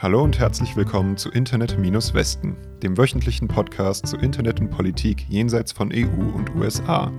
Hallo 0.00 0.22
und 0.22 0.38
herzlich 0.38 0.76
willkommen 0.76 1.16
zu 1.16 1.28
Internet-Westen, 1.28 2.56
dem 2.84 2.96
wöchentlichen 2.96 3.48
Podcast 3.48 4.06
zu 4.06 4.16
Internet 4.16 4.60
und 4.60 4.70
Politik 4.70 5.26
jenseits 5.28 5.72
von 5.72 5.90
EU 5.92 6.36
und 6.36 6.54
USA. 6.54 7.10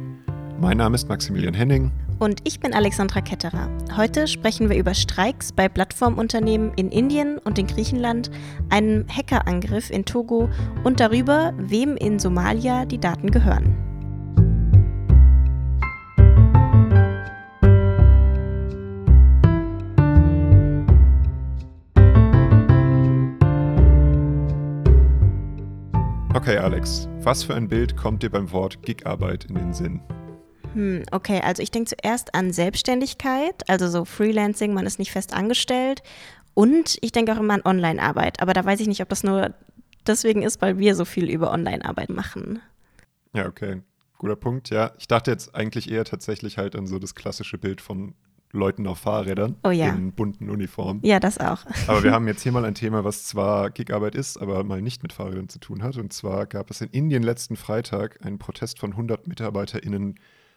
Mein 0.62 0.78
Name 0.78 0.96
ist 0.96 1.10
Maximilian 1.10 1.54
Henning. 1.54 1.92
Und 2.20 2.40
ich 2.46 2.62
bin 2.62 2.74
Alexandra 2.74 3.20
Ketterer. 3.20 3.70
Heute 3.98 4.30
sprechen 4.30 4.70
wir 4.70 4.78
über 4.78 4.94
Streiks 4.94 5.52
bei 5.52 5.68
Plattformunternehmen 5.68 6.72
in 6.76 6.90
Indien 6.90 7.38
und 7.40 7.60
in 7.60 7.68
Griechenland, 7.68 8.32
einen 8.70 9.06
Hackerangriff 9.10 9.90
in 9.90 10.06
Togo 10.06 10.50
und 10.86 11.02
darüber, 11.02 11.54
wem 11.58 11.98
in 11.98 12.18
Somalia 12.18 12.86
die 12.86 13.00
Daten 13.00 13.30
gehören. 13.30 13.89
Okay, 26.50 26.58
Alex, 26.58 27.08
was 27.20 27.44
für 27.44 27.54
ein 27.54 27.68
Bild 27.68 27.96
kommt 27.96 28.24
dir 28.24 28.32
beim 28.32 28.52
Wort 28.52 28.82
Gigarbeit 28.82 29.46
in 29.46 29.54
den 29.54 29.72
Sinn? 29.72 30.02
Hm, 30.74 31.04
okay, 31.12 31.42
also 31.44 31.62
ich 31.62 31.70
denke 31.70 31.96
zuerst 31.96 32.34
an 32.34 32.52
Selbstständigkeit, 32.52 33.70
also 33.70 33.88
so 33.88 34.04
Freelancing, 34.04 34.74
man 34.74 34.88
ist 34.88 34.98
nicht 34.98 35.12
fest 35.12 35.32
angestellt. 35.36 36.02
Und 36.56 36.98
ich 37.02 37.12
denke 37.12 37.34
auch 37.34 37.40
immer 37.40 37.54
an 37.54 37.62
Online-Arbeit, 37.64 38.42
aber 38.42 38.54
da 38.54 38.66
weiß 38.66 38.80
ich 38.80 38.88
nicht, 38.88 39.04
ob 39.04 39.10
das 39.10 39.24
nur 39.24 39.54
deswegen 40.08 40.42
ist, 40.42 40.60
weil 40.60 40.80
wir 40.80 40.96
so 40.96 41.06
viel 41.06 41.30
über 41.30 41.52
Online-Arbeit 41.52 42.10
machen. 42.10 42.64
Ja, 43.36 43.46
okay. 43.46 43.84
Guter 44.18 44.36
Punkt, 44.36 44.72
ja. 44.72 44.94
Ich 44.98 45.08
dachte 45.08 45.30
jetzt 45.30 45.54
eigentlich 45.54 45.92
eher 45.92 46.04
tatsächlich 46.04 46.58
halt 46.58 46.76
an 46.76 46.88
so 46.88 46.98
das 46.98 47.14
klassische 47.14 47.60
Bild 47.60 47.80
von 47.80 48.16
Leuten 48.52 48.88
auf 48.88 49.00
Fahrrädern 49.00 49.58
oh, 49.64 49.70
ja. 49.70 49.90
in 49.90 50.12
bunten 50.12 50.50
Uniformen. 50.50 51.02
Ja, 51.04 51.20
das 51.20 51.38
auch. 51.38 51.66
Aber 51.88 52.04
wir 52.04 52.12
haben 52.12 52.28
jetzt 52.28 52.42
hier 52.42 52.52
mal 52.52 52.66
ein 52.66 52.76
Thema, 52.76 53.04
was 53.04 53.26
zwar 53.26 53.70
Gigarbeit 53.70 54.16
ist, 54.16 54.38
aber 54.38 54.64
mal 54.64 54.82
nicht 54.82 55.04
mit 55.04 55.14
Fahrrädern 55.14 55.50
zu 55.50 55.60
tun 55.60 55.84
hat. 55.84 55.98
Und 55.98 56.14
zwar 56.14 56.48
gab 56.48 56.72
es 56.72 56.82
in 56.82 56.90
Indien 56.90 57.22
letzten 57.22 57.56
Freitag 57.56 58.26
einen 58.26 58.40
Protest 58.40 58.80
von 58.80 58.92
100 58.92 59.28
MitarbeiterInnen 59.28 60.16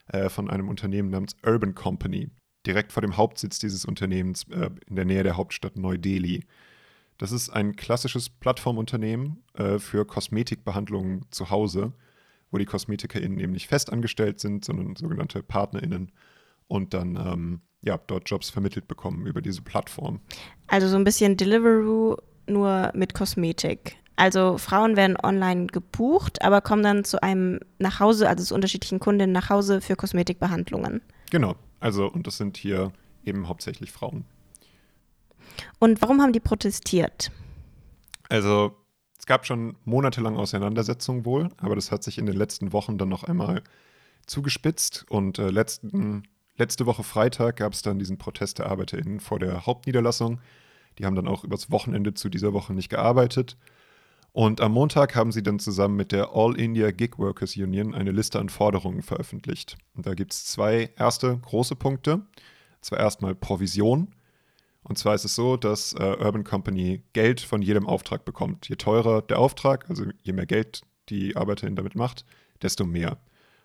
äh, 0.08 0.28
von 0.30 0.48
einem 0.48 0.68
Unternehmen 0.68 1.10
namens 1.10 1.36
Urban 1.44 1.74
Company, 1.74 2.30
direkt 2.66 2.92
vor 2.92 3.02
dem 3.02 3.16
Hauptsitz 3.16 3.58
dieses 3.58 3.84
Unternehmens 3.84 4.44
äh, 4.50 4.70
in 4.88 4.96
der 4.96 5.04
Nähe 5.04 5.22
der 5.22 5.36
Hauptstadt 5.36 5.76
Neu-Delhi. 5.76 6.44
Das 7.18 7.30
ist 7.30 7.50
ein 7.50 7.76
klassisches 7.76 8.30
Plattformunternehmen 8.30 9.44
äh, 9.54 9.78
für 9.78 10.06
Kosmetikbehandlungen 10.06 11.26
zu 11.30 11.50
Hause, 11.50 11.92
wo 12.50 12.58
die 12.58 12.64
KosmetikerInnen 12.64 13.38
eben 13.38 13.52
nicht 13.52 13.68
fest 13.68 13.92
angestellt 13.92 14.40
sind, 14.40 14.64
sondern 14.64 14.96
sogenannte 14.96 15.42
PartnerInnen 15.42 16.10
und 16.72 16.94
dann 16.94 17.16
ähm, 17.16 17.60
ja, 17.82 17.98
dort 18.06 18.28
Jobs 18.30 18.48
vermittelt 18.48 18.88
bekommen 18.88 19.26
über 19.26 19.42
diese 19.42 19.60
Plattform. 19.60 20.20
Also 20.68 20.88
so 20.88 20.96
ein 20.96 21.04
bisschen 21.04 21.36
Deliveroo 21.36 22.16
nur 22.46 22.90
mit 22.94 23.14
Kosmetik. 23.14 23.96
Also 24.16 24.56
Frauen 24.56 24.96
werden 24.96 25.16
online 25.22 25.66
gebucht, 25.66 26.42
aber 26.42 26.60
kommen 26.60 26.82
dann 26.82 27.04
zu 27.04 27.22
einem 27.22 27.60
nach 27.78 28.00
Hause, 28.00 28.28
also 28.28 28.44
zu 28.44 28.54
unterschiedlichen 28.54 29.00
Kundinnen 29.00 29.32
nach 29.32 29.50
Hause 29.50 29.80
für 29.80 29.96
Kosmetikbehandlungen. 29.96 31.02
Genau, 31.30 31.56
also 31.80 32.10
und 32.10 32.26
das 32.26 32.38
sind 32.38 32.56
hier 32.56 32.92
eben 33.24 33.48
hauptsächlich 33.48 33.92
Frauen. 33.92 34.24
Und 35.78 36.00
warum 36.00 36.22
haben 36.22 36.32
die 36.32 36.40
protestiert? 36.40 37.30
Also 38.28 38.74
es 39.18 39.26
gab 39.26 39.44
schon 39.44 39.76
monatelang 39.84 40.36
Auseinandersetzungen 40.36 41.26
wohl, 41.26 41.50
aber 41.58 41.74
das 41.74 41.90
hat 41.90 42.02
sich 42.02 42.16
in 42.16 42.26
den 42.26 42.36
letzten 42.36 42.72
Wochen 42.72 42.96
dann 42.96 43.08
noch 43.08 43.24
einmal 43.24 43.62
zugespitzt 44.26 45.04
und 45.08 45.38
äh, 45.38 45.50
letzten 45.50 46.22
Letzte 46.62 46.86
Woche 46.86 47.02
Freitag 47.02 47.56
gab 47.56 47.72
es 47.72 47.82
dann 47.82 47.98
diesen 47.98 48.18
Protest 48.18 48.60
der 48.60 48.66
ArbeiterInnen 48.66 49.18
vor 49.18 49.40
der 49.40 49.66
Hauptniederlassung. 49.66 50.40
Die 50.96 51.04
haben 51.04 51.16
dann 51.16 51.26
auch 51.26 51.42
übers 51.42 51.72
Wochenende 51.72 52.14
zu 52.14 52.28
dieser 52.28 52.52
Woche 52.52 52.72
nicht 52.72 52.88
gearbeitet. 52.88 53.56
Und 54.30 54.60
am 54.60 54.70
Montag 54.70 55.16
haben 55.16 55.32
sie 55.32 55.42
dann 55.42 55.58
zusammen 55.58 55.96
mit 55.96 56.12
der 56.12 56.36
All 56.36 56.56
India 56.56 56.92
Gig 56.92 57.18
Workers 57.18 57.56
Union 57.56 57.96
eine 57.96 58.12
Liste 58.12 58.38
an 58.38 58.48
Forderungen 58.48 59.02
veröffentlicht. 59.02 59.76
Und 59.96 60.06
da 60.06 60.14
gibt 60.14 60.34
es 60.34 60.44
zwei 60.44 60.90
erste 60.96 61.36
große 61.36 61.74
Punkte. 61.74 62.20
Zwar 62.80 63.00
erstmal 63.00 63.34
Provision. 63.34 64.14
Und 64.84 64.98
zwar 64.98 65.16
ist 65.16 65.24
es 65.24 65.34
so, 65.34 65.56
dass 65.56 65.94
äh, 65.94 66.16
Urban 66.20 66.44
Company 66.44 67.02
Geld 67.12 67.40
von 67.40 67.60
jedem 67.60 67.88
Auftrag 67.88 68.24
bekommt. 68.24 68.68
Je 68.68 68.76
teurer 68.76 69.20
der 69.20 69.40
Auftrag, 69.40 69.90
also 69.90 70.04
je 70.22 70.32
mehr 70.32 70.46
Geld 70.46 70.82
die 71.08 71.34
Arbeiterin 71.34 71.74
damit 71.74 71.96
macht, 71.96 72.24
desto 72.62 72.84
mehr. 72.84 73.18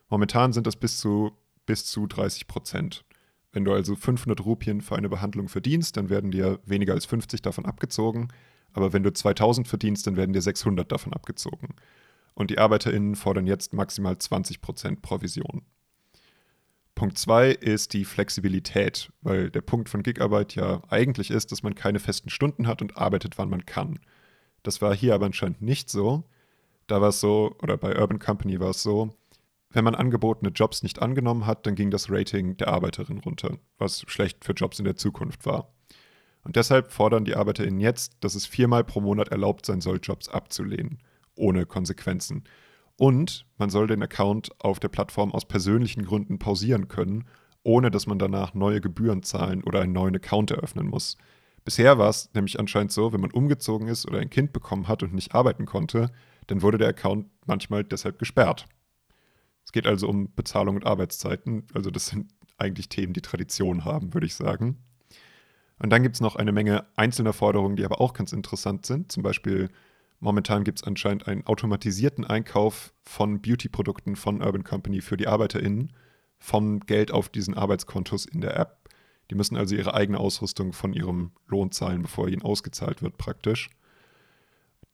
Momentan 0.10 0.52
sind 0.52 0.66
das 0.66 0.78
bis 0.78 0.98
zu 0.98 1.38
bis 1.68 1.86
zu 1.86 2.08
30 2.08 2.48
Prozent. 2.48 3.06
Wenn 3.52 3.64
du 3.64 3.74
also 3.74 3.96
500 3.96 4.44
Rupien 4.44 4.82
für 4.82 4.96
eine 4.96 5.10
Behandlung 5.10 5.50
verdienst, 5.50 5.98
dann 5.98 6.10
werden 6.10 6.32
dir 6.32 6.60
weniger 6.66 6.94
als 6.94 7.06
50 7.06 7.44
davon 7.44 7.66
abgezogen. 7.66 8.30
Aber 8.74 8.94
wenn 8.94 9.04
du 9.04 9.14
2000 9.14 9.68
verdienst, 9.68 10.08
dann 10.08 10.18
werden 10.18 10.34
dir 10.34 10.42
600 10.42 10.92
davon 10.92 11.14
abgezogen. 11.14 11.76
Und 12.34 12.50
die 12.50 12.58
ArbeiterInnen 12.58 13.16
fordern 13.16 13.48
jetzt 13.48 13.74
maximal 13.74 14.18
20 14.18 14.62
Prozent 14.62 15.02
Provision. 15.02 15.64
Punkt 16.94 17.18
2 17.18 17.52
ist 17.52 17.94
die 17.94 18.06
Flexibilität, 18.06 19.12
weil 19.22 19.52
der 19.52 19.62
Punkt 19.62 19.88
von 19.88 20.04
Gigarbeit 20.04 20.56
ja 20.56 20.82
eigentlich 20.90 21.30
ist, 21.30 21.52
dass 21.52 21.62
man 21.62 21.76
keine 21.76 22.00
festen 22.00 22.30
Stunden 22.30 22.68
hat 22.68 22.82
und 22.82 22.98
arbeitet, 22.98 23.38
wann 23.38 23.50
man 23.50 23.66
kann. 23.66 24.00
Das 24.64 24.82
war 24.82 24.96
hier 24.96 25.14
aber 25.14 25.28
anscheinend 25.28 25.62
nicht 25.62 25.90
so. 25.90 26.24
Da 26.88 27.02
war 27.02 27.10
es 27.10 27.20
so, 27.20 27.56
oder 27.62 27.78
bei 27.78 28.00
Urban 28.00 28.20
Company 28.20 28.60
war 28.60 28.72
es 28.72 28.82
so, 28.82 29.16
wenn 29.78 29.86
man 29.86 29.96
angebotene 29.96 30.52
Jobs 30.52 30.82
nicht 30.82 31.04
angenommen 31.04 31.46
hat, 31.46 31.68
dann 31.68 31.76
ging 31.76 31.92
das 31.92 32.10
Rating 32.10 32.58
der 32.58 32.70
Arbeiterin 32.70 33.20
runter, 33.20 33.60
was 33.78 34.04
schlecht 34.08 34.44
für 34.44 34.54
Jobs 34.54 34.80
in 34.80 34.86
der 34.86 34.96
Zukunft 34.96 35.46
war. 35.46 35.72
Und 36.44 36.56
deshalb 36.56 36.92
fordern 36.92 37.26
die 37.26 37.36
ArbeiterInnen 37.36 37.80
jetzt, 37.80 38.18
dass 38.22 38.34
es 38.34 38.48
viermal 38.48 38.84
pro 38.84 39.02
Monat 39.02 39.28
erlaubt 39.28 39.68
sein 39.68 39.80
soll, 39.80 40.00
Jobs 40.02 40.30
abzulehnen, 40.30 40.98
ohne 41.36 41.68
Konsequenzen. 41.68 42.46
Und 42.98 43.46
man 43.60 43.70
soll 43.70 43.86
den 43.86 44.02
Account 44.02 44.50
auf 44.58 44.80
der 44.80 44.88
Plattform 44.88 45.32
aus 45.32 45.46
persönlichen 45.46 46.04
Gründen 46.06 46.40
pausieren 46.40 46.88
können, 46.88 47.26
ohne 47.62 47.92
dass 47.92 48.08
man 48.08 48.18
danach 48.18 48.56
neue 48.56 48.82
Gebühren 48.82 49.22
zahlen 49.22 49.64
oder 49.64 49.82
einen 49.82 49.94
neuen 49.94 50.16
Account 50.16 50.50
eröffnen 50.50 50.88
muss. 50.88 51.18
Bisher 51.64 52.00
war 52.00 52.10
es 52.10 52.32
nämlich 52.34 52.60
anscheinend 52.60 52.92
so, 52.92 53.14
wenn 53.14 53.22
man 53.22 53.30
umgezogen 53.30 53.88
ist 53.90 54.08
oder 54.08 54.18
ein 54.18 54.32
Kind 54.32 54.54
bekommen 54.54 54.88
hat 54.88 55.04
und 55.04 55.14
nicht 55.14 55.36
arbeiten 55.36 55.68
konnte, 55.68 56.10
dann 56.48 56.64
wurde 56.64 56.80
der 56.80 56.88
Account 56.88 57.28
manchmal 57.46 57.84
deshalb 57.84 58.18
gesperrt. 58.18 58.66
Es 59.68 59.74
geht 59.74 59.86
also 59.86 60.08
um 60.08 60.34
Bezahlung 60.34 60.78
und 60.78 60.86
Arbeitszeiten. 60.86 61.68
Also 61.74 61.92
das 61.92 62.06
sind 62.06 62.32
eigentlich 62.58 62.88
Themen, 62.88 63.12
die 63.12 63.22
Tradition 63.22 63.84
haben, 63.84 64.14
würde 64.14 64.26
ich 64.26 64.34
sagen. 64.34 64.78
Und 65.78 65.90
dann 65.90 66.04
gibt 66.04 66.16
es 66.16 66.22
noch 66.22 66.38
eine 66.38 66.54
Menge 66.54 66.86
einzelner 66.96 67.34
Forderungen, 67.34 67.76
die 67.76 67.84
aber 67.84 68.00
auch 68.00 68.14
ganz 68.14 68.32
interessant 68.32 68.86
sind. 68.86 69.12
Zum 69.12 69.24
Beispiel 69.24 69.68
momentan 70.22 70.64
gibt 70.64 70.80
es 70.80 70.88
anscheinend 70.88 71.28
einen 71.28 71.46
automatisierten 71.46 72.24
Einkauf 72.24 72.94
von 73.04 73.42
Beauty-Produkten 73.42 74.16
von 74.16 74.42
Urban 74.42 74.64
Company 74.64 75.02
für 75.02 75.18
die 75.18 75.28
ArbeiterInnen 75.28 75.92
vom 76.40 76.80
Geld 76.80 77.12
auf 77.12 77.28
diesen 77.28 77.54
Arbeitskontos 77.54 78.26
in 78.26 78.40
der 78.40 78.58
App. 78.58 78.90
Die 79.30 79.36
müssen 79.36 79.58
also 79.58 79.76
ihre 79.76 79.94
eigene 79.94 80.18
Ausrüstung 80.18 80.72
von 80.72 80.94
ihrem 80.94 81.34
Lohn 81.46 81.74
zahlen, 81.74 82.04
bevor 82.04 82.30
ihnen 82.30 82.42
ausgezahlt 82.42 83.02
wird, 83.02 83.18
praktisch. 83.18 83.70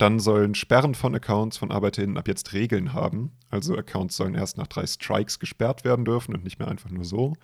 Dann 0.03 0.19
sollen 0.19 0.53
Sperren 0.53 0.96
von 0.96 1.16
Accounts 1.16 1.56
von 1.56 1.72
ArbeiterInnen 1.72 2.18
ab 2.18 2.28
jetzt 2.28 2.52
Regeln 2.52 2.91
haben. 2.91 3.31
Also 3.50 3.78
Accounts 3.78 4.18
sollen 4.18 4.36
erst 4.36 4.58
nach 4.58 4.68
drei 4.68 4.86
Strikes 4.86 5.40
gesperrt 5.40 5.86
werden 5.86 6.03
dürfen 6.03 6.36
und 6.36 6.44
nicht 6.44 6.59
mehr 6.59 6.68
einfach 6.68 6.90
nur 6.90 7.06
so. 7.06 7.36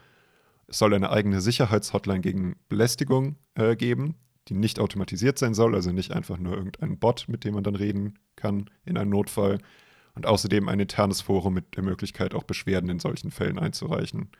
Es 0.67 0.77
soll 0.77 0.93
eine 0.93 1.09
eigene 1.09 1.39
Sicherheitshotline 1.39 2.19
gegen 2.19 2.57
Belästigung 2.67 3.37
äh, 3.55 3.77
geben, 3.77 4.15
die 4.49 4.55
nicht 4.55 4.81
automatisiert 4.81 5.39
sein 5.39 5.53
soll, 5.53 5.73
also 5.73 5.93
nicht 5.93 6.11
einfach 6.11 6.37
nur 6.37 6.53
irgendein 6.53 6.99
Bot, 6.99 7.27
mit 7.29 7.45
dem 7.45 7.53
man 7.53 7.63
dann 7.63 7.77
reden 7.77 8.19
kann 8.35 8.69
in 8.83 8.97
einem 8.97 9.11
Notfall. 9.11 9.59
Und 10.13 10.25
außerdem 10.25 10.67
ein 10.67 10.81
internes 10.81 11.21
Forum 11.21 11.53
mit 11.53 11.77
der 11.77 11.83
Möglichkeit, 11.83 12.35
auch 12.35 12.43
Beschwerden 12.43 12.89
in 12.89 12.99
solchen 12.99 13.31
Fällen 13.31 13.57
einzureichen. 13.57 14.31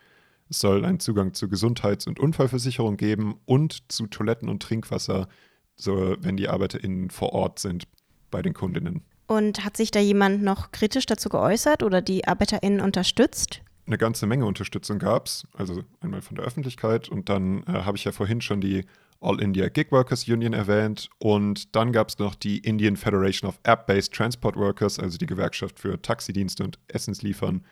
Es 0.49 0.59
soll 0.59 0.83
einen 0.83 0.99
Zugang 0.99 1.33
zu 1.33 1.47
Gesundheits- 1.47 2.05
und 2.05 2.19
Unfallversicherung 2.19 2.97
geben 2.97 3.39
und 3.45 3.89
zu 3.89 4.07
Toiletten 4.07 4.49
und 4.49 4.61
Trinkwasser, 4.61 5.29
so 5.77 6.17
wenn 6.19 6.35
die 6.35 6.49
ArbeiterInnen 6.49 7.11
vor 7.11 7.31
Ort 7.31 7.59
sind 7.59 7.87
bei 8.29 8.41
den 8.41 8.53
Kundinnen. 8.53 9.01
Und 9.27 9.63
hat 9.63 9.77
sich 9.77 9.91
da 9.91 9.99
jemand 9.99 10.41
noch 10.41 10.71
kritisch 10.71 11.05
dazu 11.05 11.29
geäußert 11.29 11.83
oder 11.83 12.01
die 12.01 12.27
ArbeiterInnen 12.27 12.81
unterstützt? 12.81 13.61
Eine 13.85 13.97
ganze 13.97 14.27
Menge 14.27 14.45
Unterstützung 14.45 14.99
gab 14.99 15.27
es, 15.27 15.47
also 15.53 15.83
einmal 16.01 16.21
von 16.21 16.35
der 16.35 16.45
Öffentlichkeit 16.45 17.09
und 17.09 17.29
dann 17.29 17.63
äh, 17.63 17.71
habe 17.83 17.97
ich 17.97 18.03
ja 18.03 18.11
vorhin 18.11 18.41
schon 18.41 18.61
die 18.61 18.85
All 19.21 19.41
India 19.41 19.67
Gig 19.67 19.91
Workers 19.91 20.27
Union 20.27 20.53
erwähnt 20.53 21.09
und 21.17 21.75
dann 21.75 21.91
gab 21.91 22.09
es 22.09 22.19
noch 22.19 22.35
die 22.35 22.59
Indian 22.59 22.95
Federation 22.95 23.49
of 23.49 23.59
App-Based 23.63 24.13
Transport 24.13 24.55
Workers, 24.55 24.99
also 24.99 25.17
die 25.17 25.25
Gewerkschaft 25.25 25.79
für 25.79 26.01
Taxidienste 26.01 26.63
und 26.63 26.79
Essensliefern, 26.87 27.65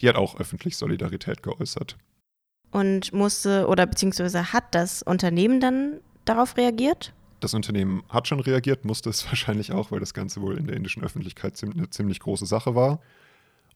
die 0.00 0.08
hat 0.08 0.16
auch 0.16 0.38
öffentlich 0.38 0.76
Solidarität 0.76 1.42
geäußert. 1.42 1.96
Und 2.70 3.12
musste 3.12 3.66
oder 3.66 3.86
beziehungsweise 3.86 4.52
hat 4.52 4.74
das 4.74 5.02
Unternehmen 5.02 5.60
dann 5.60 6.00
darauf 6.24 6.56
reagiert? 6.56 7.12
Das 7.40 7.54
Unternehmen 7.54 8.02
hat 8.08 8.28
schon 8.28 8.40
reagiert, 8.40 8.84
musste 8.84 9.10
es 9.10 9.26
wahrscheinlich 9.26 9.72
auch, 9.72 9.90
weil 9.90 10.00
das 10.00 10.14
Ganze 10.14 10.40
wohl 10.40 10.56
in 10.56 10.66
der 10.66 10.76
indischen 10.76 11.02
Öffentlichkeit 11.02 11.60
eine 11.62 11.90
ziemlich 11.90 12.20
große 12.20 12.46
Sache 12.46 12.74
war. 12.74 13.00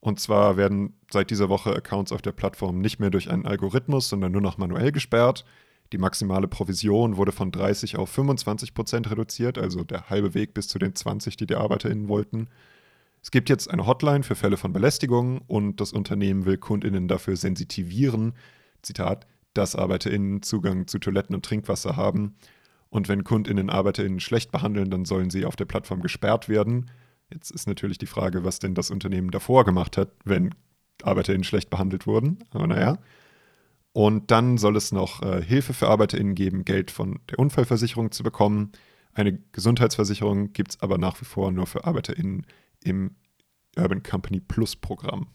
Und 0.00 0.20
zwar 0.20 0.58
werden 0.58 0.92
seit 1.10 1.30
dieser 1.30 1.48
Woche 1.48 1.74
Accounts 1.74 2.12
auf 2.12 2.20
der 2.20 2.32
Plattform 2.32 2.80
nicht 2.80 3.00
mehr 3.00 3.08
durch 3.08 3.30
einen 3.30 3.46
Algorithmus, 3.46 4.10
sondern 4.10 4.32
nur 4.32 4.42
noch 4.42 4.58
manuell 4.58 4.92
gesperrt. 4.92 5.46
Die 5.92 5.98
maximale 5.98 6.46
Provision 6.46 7.16
wurde 7.16 7.32
von 7.32 7.50
30 7.50 7.96
auf 7.96 8.10
25 8.10 8.74
Prozent 8.74 9.10
reduziert, 9.10 9.56
also 9.56 9.82
der 9.82 10.10
halbe 10.10 10.34
Weg 10.34 10.52
bis 10.52 10.68
zu 10.68 10.78
den 10.78 10.94
20, 10.94 11.36
die 11.36 11.46
die 11.46 11.54
ArbeiterInnen 11.54 12.08
wollten. 12.08 12.48
Es 13.22 13.30
gibt 13.30 13.48
jetzt 13.48 13.70
eine 13.70 13.86
Hotline 13.86 14.22
für 14.22 14.34
Fälle 14.34 14.58
von 14.58 14.74
Belästigung 14.74 15.40
und 15.46 15.80
das 15.80 15.94
Unternehmen 15.94 16.44
will 16.44 16.58
KundInnen 16.58 17.08
dafür 17.08 17.36
sensitivieren, 17.36 18.34
Zitat, 18.82 19.26
dass 19.54 19.76
ArbeiterInnen 19.76 20.42
Zugang 20.42 20.86
zu 20.86 20.98
Toiletten 20.98 21.34
und 21.34 21.46
Trinkwasser 21.46 21.96
haben. 21.96 22.34
Und 22.94 23.08
wenn 23.08 23.24
KundInnen 23.24 23.70
ArbeiterInnen 23.70 24.20
schlecht 24.20 24.52
behandeln, 24.52 24.88
dann 24.88 25.04
sollen 25.04 25.28
sie 25.28 25.46
auf 25.46 25.56
der 25.56 25.64
Plattform 25.64 26.00
gesperrt 26.00 26.48
werden. 26.48 26.92
Jetzt 27.28 27.50
ist 27.50 27.66
natürlich 27.66 27.98
die 27.98 28.06
Frage, 28.06 28.44
was 28.44 28.60
denn 28.60 28.76
das 28.76 28.92
Unternehmen 28.92 29.32
davor 29.32 29.64
gemacht 29.64 29.96
hat, 29.96 30.12
wenn 30.24 30.54
ArbeiterInnen 31.02 31.42
schlecht 31.42 31.70
behandelt 31.70 32.06
wurden. 32.06 32.38
Aber 32.50 32.68
naja. 32.68 32.98
Und 33.94 34.30
dann 34.30 34.58
soll 34.58 34.76
es 34.76 34.92
noch 34.92 35.22
äh, 35.24 35.42
Hilfe 35.42 35.74
für 35.74 35.88
ArbeiterInnen 35.88 36.36
geben, 36.36 36.64
Geld 36.64 36.92
von 36.92 37.18
der 37.30 37.40
Unfallversicherung 37.40 38.12
zu 38.12 38.22
bekommen. 38.22 38.70
Eine 39.12 39.40
Gesundheitsversicherung 39.50 40.52
gibt 40.52 40.70
es 40.70 40.80
aber 40.80 40.96
nach 40.96 41.20
wie 41.20 41.24
vor 41.24 41.50
nur 41.50 41.66
für 41.66 41.84
ArbeiterInnen 41.84 42.46
im 42.84 43.16
Urban 43.76 44.04
Company 44.04 44.38
Plus 44.38 44.76
Programm. 44.76 45.26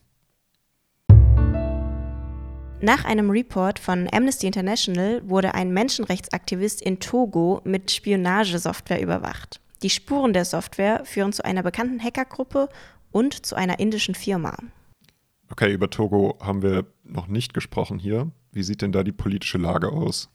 Nach 2.82 3.04
einem 3.04 3.30
Report 3.30 3.78
von 3.78 4.08
Amnesty 4.14 4.48
International 4.48 5.22
wurde 5.28 5.54
ein 5.54 5.74
Menschenrechtsaktivist 5.74 6.82
in 6.82 7.02
Togo 7.02 7.60
mit 7.66 7.92
Spionagesoftware 7.92 9.02
überwacht. 9.02 9.60
Die 9.84 9.90
Spuren 9.90 10.32
der 10.32 10.46
Software 10.46 11.04
führen 11.04 11.34
zu 11.34 11.44
einer 11.44 11.62
bekannten 11.62 12.02
Hackergruppe 12.02 12.70
und 13.12 13.46
zu 13.46 13.56
einer 13.56 13.80
indischen 13.80 14.16
Firma. 14.16 14.56
Okay, 15.52 15.74
über 15.74 15.90
Togo 15.90 16.38
haben 16.42 16.62
wir 16.62 16.86
noch 17.04 17.28
nicht 17.28 17.54
gesprochen 17.54 18.00
hier. 18.00 18.32
Wie 18.54 18.64
sieht 18.64 18.82
denn 18.82 18.94
da 18.94 19.04
die 19.04 19.12
politische 19.12 19.58
Lage 19.58 19.92
aus? 19.92 20.30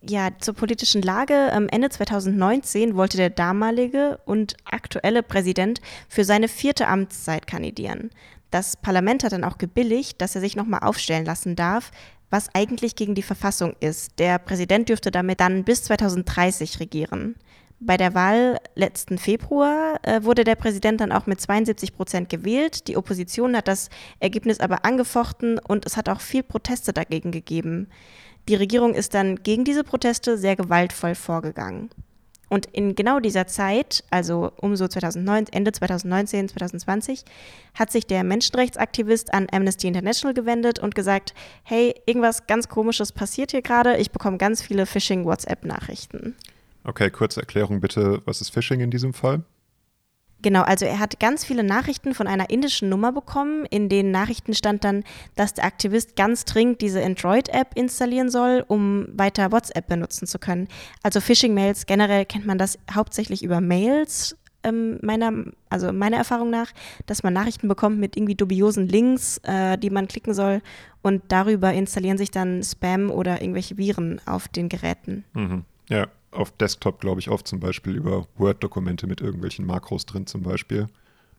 Ja, 0.00 0.30
zur 0.38 0.54
politischen 0.54 1.02
Lage. 1.02 1.34
Ende 1.34 1.88
2019 1.88 2.94
wollte 2.94 3.16
der 3.16 3.30
damalige 3.30 4.20
und 4.26 4.56
aktuelle 4.64 5.24
Präsident 5.24 5.80
für 6.08 6.24
seine 6.24 6.46
vierte 6.46 6.86
Amtszeit 6.86 7.48
kandidieren. 7.48 8.10
Das 8.52 8.76
Parlament 8.76 9.24
hat 9.24 9.32
dann 9.32 9.44
auch 9.44 9.56
gebilligt, 9.56 10.20
dass 10.20 10.34
er 10.34 10.42
sich 10.42 10.56
nochmal 10.56 10.80
aufstellen 10.80 11.24
lassen 11.24 11.56
darf, 11.56 11.90
was 12.28 12.54
eigentlich 12.54 12.96
gegen 12.96 13.14
die 13.14 13.22
Verfassung 13.22 13.74
ist. 13.80 14.18
Der 14.18 14.38
Präsident 14.38 14.90
dürfte 14.90 15.10
damit 15.10 15.40
dann 15.40 15.64
bis 15.64 15.84
2030 15.84 16.78
regieren. 16.78 17.34
Bei 17.80 17.96
der 17.96 18.14
Wahl 18.14 18.58
letzten 18.74 19.16
Februar 19.16 19.98
äh, 20.02 20.22
wurde 20.22 20.44
der 20.44 20.54
Präsident 20.54 21.00
dann 21.00 21.12
auch 21.12 21.26
mit 21.26 21.40
72 21.40 21.94
Prozent 21.94 22.28
gewählt. 22.28 22.88
Die 22.88 22.98
Opposition 22.98 23.56
hat 23.56 23.68
das 23.68 23.88
Ergebnis 24.20 24.60
aber 24.60 24.84
angefochten 24.84 25.58
und 25.58 25.86
es 25.86 25.96
hat 25.96 26.10
auch 26.10 26.20
viel 26.20 26.42
Proteste 26.42 26.92
dagegen 26.92 27.32
gegeben. 27.32 27.88
Die 28.50 28.54
Regierung 28.54 28.92
ist 28.92 29.14
dann 29.14 29.36
gegen 29.36 29.64
diese 29.64 29.82
Proteste 29.82 30.36
sehr 30.36 30.56
gewaltvoll 30.56 31.14
vorgegangen. 31.14 31.88
Und 32.52 32.66
in 32.66 32.94
genau 32.94 33.18
dieser 33.18 33.46
Zeit, 33.46 34.04
also 34.10 34.52
um 34.60 34.76
so 34.76 34.86
2009, 34.86 35.46
Ende 35.52 35.72
2019, 35.72 36.50
2020, 36.50 37.24
hat 37.72 37.90
sich 37.90 38.06
der 38.06 38.24
Menschenrechtsaktivist 38.24 39.32
an 39.32 39.46
Amnesty 39.50 39.88
International 39.88 40.34
gewendet 40.34 40.78
und 40.78 40.94
gesagt, 40.94 41.32
hey, 41.62 41.94
irgendwas 42.04 42.46
ganz 42.46 42.68
Komisches 42.68 43.10
passiert 43.10 43.52
hier 43.52 43.62
gerade, 43.62 43.96
ich 43.96 44.10
bekomme 44.10 44.36
ganz 44.36 44.60
viele 44.60 44.84
Phishing-WhatsApp-Nachrichten. 44.84 46.36
Okay, 46.84 47.08
kurze 47.08 47.40
Erklärung 47.40 47.80
bitte, 47.80 48.20
was 48.26 48.42
ist 48.42 48.50
Phishing 48.50 48.80
in 48.80 48.90
diesem 48.90 49.14
Fall? 49.14 49.44
Genau, 50.42 50.62
also 50.62 50.84
er 50.84 50.98
hat 50.98 51.20
ganz 51.20 51.44
viele 51.44 51.62
Nachrichten 51.62 52.14
von 52.14 52.26
einer 52.26 52.50
indischen 52.50 52.88
Nummer 52.88 53.12
bekommen. 53.12 53.64
In 53.70 53.88
den 53.88 54.10
Nachrichten 54.10 54.54
stand 54.54 54.82
dann, 54.82 55.04
dass 55.36 55.54
der 55.54 55.64
Aktivist 55.64 56.16
ganz 56.16 56.44
dringend 56.44 56.80
diese 56.80 57.02
Android-App 57.02 57.76
installieren 57.76 58.28
soll, 58.28 58.64
um 58.66 59.06
weiter 59.12 59.52
WhatsApp 59.52 59.86
benutzen 59.86 60.26
zu 60.26 60.40
können. 60.40 60.66
Also 61.02 61.20
Phishing-Mails 61.20 61.86
generell 61.86 62.26
kennt 62.26 62.44
man 62.44 62.58
das 62.58 62.78
hauptsächlich 62.92 63.44
über 63.44 63.60
Mails. 63.60 64.36
Ähm, 64.64 64.98
meiner, 65.02 65.32
also 65.70 65.92
meiner 65.92 66.18
Erfahrung 66.18 66.50
nach, 66.50 66.70
dass 67.06 67.24
man 67.24 67.32
Nachrichten 67.32 67.66
bekommt 67.66 67.98
mit 67.98 68.16
irgendwie 68.16 68.36
dubiosen 68.36 68.86
Links, 68.86 69.38
äh, 69.38 69.76
die 69.76 69.90
man 69.90 70.06
klicken 70.06 70.34
soll 70.34 70.60
und 71.02 71.22
darüber 71.28 71.72
installieren 71.72 72.16
sich 72.16 72.30
dann 72.30 72.62
Spam 72.62 73.10
oder 73.10 73.42
irgendwelche 73.42 73.76
Viren 73.76 74.20
auf 74.24 74.46
den 74.46 74.68
Geräten. 74.68 75.24
Mhm. 75.34 75.64
Ja, 75.88 76.06
auf 76.32 76.50
Desktop, 76.52 77.00
glaube 77.00 77.20
ich, 77.20 77.30
oft 77.30 77.46
zum 77.46 77.60
Beispiel 77.60 77.94
über 77.94 78.26
Word-Dokumente 78.36 79.06
mit 79.06 79.20
irgendwelchen 79.20 79.66
Makros 79.66 80.06
drin 80.06 80.26
zum 80.26 80.42
Beispiel. 80.42 80.88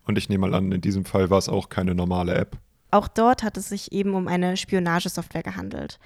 Und 0.06 0.18
ich 0.18 0.30
nehme 0.30 0.48
mal 0.48 0.56
an, 0.56 0.72
in 0.72 0.82
diesem 0.82 1.06
Fall 1.06 1.30
war 1.30 1.38
es 1.38 1.50
auch 1.50 1.70
keine 1.70 1.96
normale 1.96 2.36
App. 2.36 2.58
Auch 2.94 3.08
dort 3.08 3.42
hat 3.42 3.58
es 3.58 3.70
sich 3.70 3.92
eben 3.92 4.14
um 4.14 4.28
eine 4.28 4.56
Spionagesoftware 4.56 5.42
gehandelt. 5.42 5.98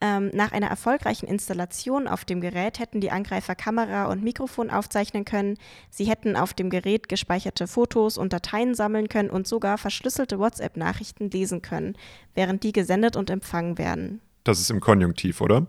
Ähm, 0.00 0.30
nach 0.32 0.52
einer 0.52 0.68
erfolgreichen 0.68 1.26
Installation 1.26 2.08
auf 2.08 2.24
dem 2.24 2.40
Gerät 2.40 2.78
hätten 2.78 3.02
die 3.02 3.10
Angreifer 3.10 3.54
Kamera 3.54 4.06
und 4.06 4.24
Mikrofon 4.24 4.70
aufzeichnen 4.70 5.26
können. 5.26 5.58
Sie 5.90 6.06
hätten 6.06 6.36
auf 6.36 6.54
dem 6.54 6.70
Gerät 6.70 7.10
gespeicherte 7.10 7.66
Fotos 7.66 8.16
und 8.16 8.32
Dateien 8.32 8.74
sammeln 8.74 9.10
können 9.10 9.28
und 9.28 9.46
sogar 9.46 9.76
verschlüsselte 9.76 10.38
WhatsApp-Nachrichten 10.38 11.28
lesen 11.28 11.60
können, 11.60 11.94
während 12.34 12.62
die 12.62 12.72
gesendet 12.72 13.16
und 13.16 13.28
empfangen 13.28 13.76
werden. 13.76 14.22
Das 14.42 14.60
ist 14.60 14.70
im 14.70 14.80
Konjunktiv, 14.80 15.42
oder? 15.42 15.66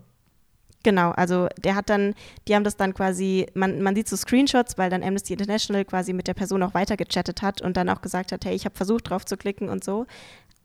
Genau, 0.82 1.10
also 1.12 1.48
der 1.62 1.74
hat 1.74 1.88
dann, 1.90 2.14
die 2.48 2.54
haben 2.54 2.64
das 2.64 2.76
dann 2.76 2.94
quasi, 2.94 3.46
man, 3.54 3.82
man 3.82 3.94
sieht 3.94 4.08
so 4.08 4.16
Screenshots, 4.16 4.78
weil 4.78 4.90
dann 4.90 5.02
Amnesty 5.02 5.32
International 5.32 5.84
quasi 5.84 6.12
mit 6.12 6.26
der 6.26 6.34
Person 6.34 6.62
auch 6.62 6.74
weiter 6.74 6.96
gechattet 6.96 7.42
hat 7.42 7.62
und 7.62 7.76
dann 7.76 7.88
auch 7.88 8.02
gesagt 8.02 8.32
hat, 8.32 8.44
hey, 8.44 8.54
ich 8.54 8.64
habe 8.64 8.74
versucht 8.74 9.10
drauf 9.10 9.24
zu 9.24 9.36
klicken 9.36 9.68
und 9.68 9.84
so. 9.84 10.06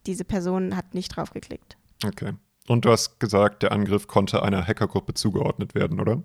Diese 0.05 0.23
Person 0.23 0.75
hat 0.75 0.95
nicht 0.95 1.15
drauf 1.15 1.31
geklickt. 1.31 1.77
Okay. 2.05 2.33
Und 2.67 2.85
du 2.85 2.91
hast 2.91 3.19
gesagt, 3.19 3.63
der 3.63 3.71
Angriff 3.71 4.07
konnte 4.07 4.43
einer 4.43 4.65
Hackergruppe 4.65 5.13
zugeordnet 5.13 5.75
werden, 5.75 5.99
oder? 5.99 6.23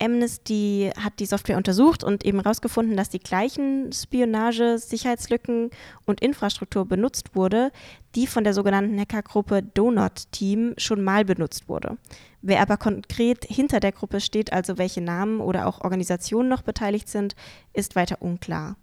Amnesty 0.00 0.90
hat 0.98 1.18
die 1.18 1.26
Software 1.26 1.56
untersucht 1.56 2.04
und 2.04 2.24
eben 2.24 2.40
herausgefunden, 2.40 2.96
dass 2.96 3.08
die 3.08 3.18
gleichen 3.18 3.92
Spionage, 3.92 4.78
Sicherheitslücken 4.78 5.70
und 6.06 6.20
Infrastruktur 6.20 6.86
benutzt 6.86 7.34
wurde, 7.34 7.72
die 8.14 8.26
von 8.26 8.44
der 8.44 8.54
sogenannten 8.54 8.98
Hackergruppe 8.98 9.62
Donut 9.62 10.30
Team 10.30 10.74
schon 10.76 11.02
mal 11.02 11.24
benutzt 11.24 11.68
wurde. 11.68 11.98
Wer 12.42 12.60
aber 12.60 12.76
konkret 12.76 13.44
hinter 13.44 13.80
der 13.80 13.92
Gruppe 13.92 14.20
steht, 14.20 14.52
also 14.52 14.78
welche 14.78 15.00
Namen 15.00 15.40
oder 15.40 15.66
auch 15.66 15.80
Organisationen 15.80 16.48
noch 16.48 16.62
beteiligt 16.62 17.08
sind, 17.08 17.34
ist 17.72 17.96
weiter 17.96 18.22
unklar. 18.22 18.76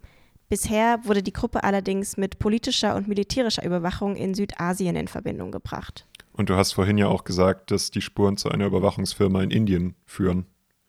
Bisher 0.50 1.00
wurde 1.04 1.24
die 1.24 1.34
Gruppe 1.34 1.64
allerdings 1.64 2.18
mit 2.18 2.38
politischer 2.38 2.96
und 2.96 3.08
militärischer 3.08 3.66
Überwachung 3.66 4.16
in 4.16 4.36
Südasien 4.36 4.96
in 4.96 5.08
Verbindung 5.08 5.52
gebracht. 5.52 6.06
Und 6.34 6.50
du 6.50 6.56
hast 6.56 6.74
vorhin 6.74 6.98
ja 6.98 7.08
auch 7.08 7.24
gesagt, 7.24 7.72
dass 7.72 7.92
die 7.92 8.02
Spuren 8.02 8.38
zu 8.38 8.50
einer 8.50 8.66
Überwachungsfirma 8.66 9.42
in 9.42 9.52
Indien 9.52 9.96
führen. 10.06 10.46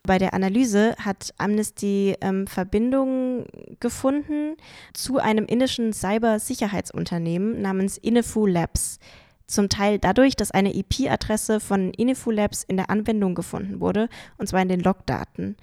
Bei 0.06 0.18
der 0.18 0.34
Analyse 0.34 0.94
hat 1.00 1.34
Amnesty 1.36 2.14
ähm, 2.20 2.46
Verbindungen 2.46 3.44
gefunden 3.80 4.56
zu 4.94 5.18
einem 5.18 5.46
indischen 5.46 5.92
Cybersicherheitsunternehmen 5.92 7.60
namens 7.60 7.98
Inefu 7.98 8.46
Labs. 8.46 9.00
Zum 9.48 9.68
Teil 9.68 9.98
dadurch, 9.98 10.36
dass 10.36 10.52
eine 10.52 10.76
IP-Adresse 10.76 11.58
von 11.58 11.92
Inefu 11.92 12.30
Labs 12.30 12.62
in 12.62 12.76
der 12.76 12.88
Anwendung 12.88 13.34
gefunden 13.34 13.80
wurde, 13.80 14.08
und 14.38 14.48
zwar 14.48 14.62
in 14.62 14.68
den 14.68 14.80
Logdaten. 14.80 15.56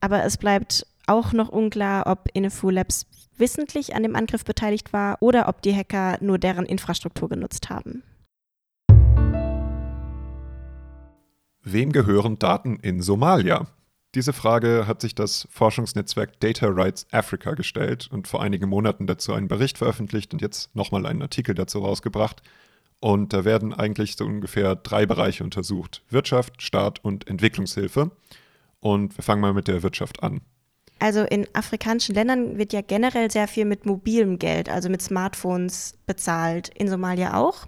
Aber 0.00 0.24
es 0.24 0.36
bleibt 0.36 0.86
auch 1.08 1.32
noch 1.32 1.48
unklar, 1.48 2.06
ob 2.06 2.28
Inefu 2.34 2.70
Labs 2.70 3.06
wissentlich 3.36 3.96
an 3.96 4.04
dem 4.04 4.14
Angriff 4.14 4.44
beteiligt 4.44 4.92
war 4.92 5.16
oder 5.20 5.48
ob 5.48 5.60
die 5.62 5.74
Hacker 5.74 6.18
nur 6.20 6.38
deren 6.38 6.66
Infrastruktur 6.66 7.28
genutzt 7.28 7.68
haben. 7.68 8.04
Wem 11.64 11.90
gehören 11.90 12.38
Daten 12.38 12.76
in 12.76 13.02
Somalia? 13.02 13.66
Diese 14.14 14.32
Frage 14.32 14.86
hat 14.86 15.02
sich 15.02 15.14
das 15.14 15.46
Forschungsnetzwerk 15.50 16.40
Data 16.40 16.66
Rights 16.68 17.06
Africa 17.12 17.52
gestellt 17.52 18.08
und 18.10 18.26
vor 18.26 18.42
einigen 18.42 18.68
Monaten 18.68 19.06
dazu 19.06 19.34
einen 19.34 19.48
Bericht 19.48 19.76
veröffentlicht 19.76 20.32
und 20.32 20.40
jetzt 20.40 20.74
nochmal 20.74 21.04
einen 21.04 21.20
Artikel 21.20 21.54
dazu 21.54 21.80
rausgebracht. 21.80 22.42
Und 23.00 23.32
da 23.32 23.44
werden 23.44 23.74
eigentlich 23.74 24.16
so 24.16 24.24
ungefähr 24.24 24.76
drei 24.76 25.04
Bereiche 25.04 25.44
untersucht: 25.44 26.02
Wirtschaft, 26.08 26.62
Staat 26.62 27.04
und 27.04 27.28
Entwicklungshilfe. 27.28 28.10
Und 28.80 29.16
wir 29.16 29.22
fangen 29.22 29.42
mal 29.42 29.52
mit 29.52 29.68
der 29.68 29.82
Wirtschaft 29.82 30.22
an. 30.22 30.40
Also 31.00 31.22
in 31.22 31.46
afrikanischen 31.54 32.14
Ländern 32.14 32.58
wird 32.58 32.72
ja 32.72 32.80
generell 32.80 33.30
sehr 33.30 33.46
viel 33.46 33.66
mit 33.66 33.86
mobilem 33.86 34.38
Geld, 34.38 34.68
also 34.68 34.88
mit 34.88 35.02
Smartphones 35.02 35.96
bezahlt. 36.06 36.70
In 36.70 36.88
Somalia 36.88 37.36
auch? 37.36 37.66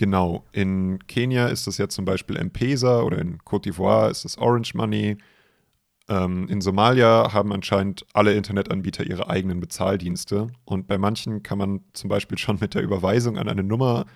Genau. 0.00 0.46
In 0.52 0.98
Kenia 1.08 1.48
ist 1.48 1.66
das 1.66 1.76
ja 1.76 1.86
zum 1.90 2.06
Beispiel 2.06 2.36
M-Pesa 2.36 3.02
oder 3.02 3.18
in 3.18 3.36
Côte 3.40 3.64
d'Ivoire 3.64 4.10
ist 4.10 4.24
das 4.24 4.38
Orange 4.38 4.72
Money. 4.74 5.18
Ähm, 6.08 6.48
in 6.48 6.62
Somalia 6.62 7.34
haben 7.34 7.52
anscheinend 7.52 8.06
alle 8.14 8.32
Internetanbieter 8.32 9.04
ihre 9.04 9.28
eigenen 9.28 9.60
Bezahldienste 9.60 10.46
und 10.64 10.86
bei 10.86 10.96
manchen 10.96 11.42
kann 11.42 11.58
man 11.58 11.80
zum 11.92 12.08
Beispiel 12.08 12.38
schon 12.38 12.56
mit 12.62 12.72
der 12.72 12.82
Überweisung 12.82 13.36
an 13.36 13.46
eine 13.46 13.62
Nummer 13.62 14.06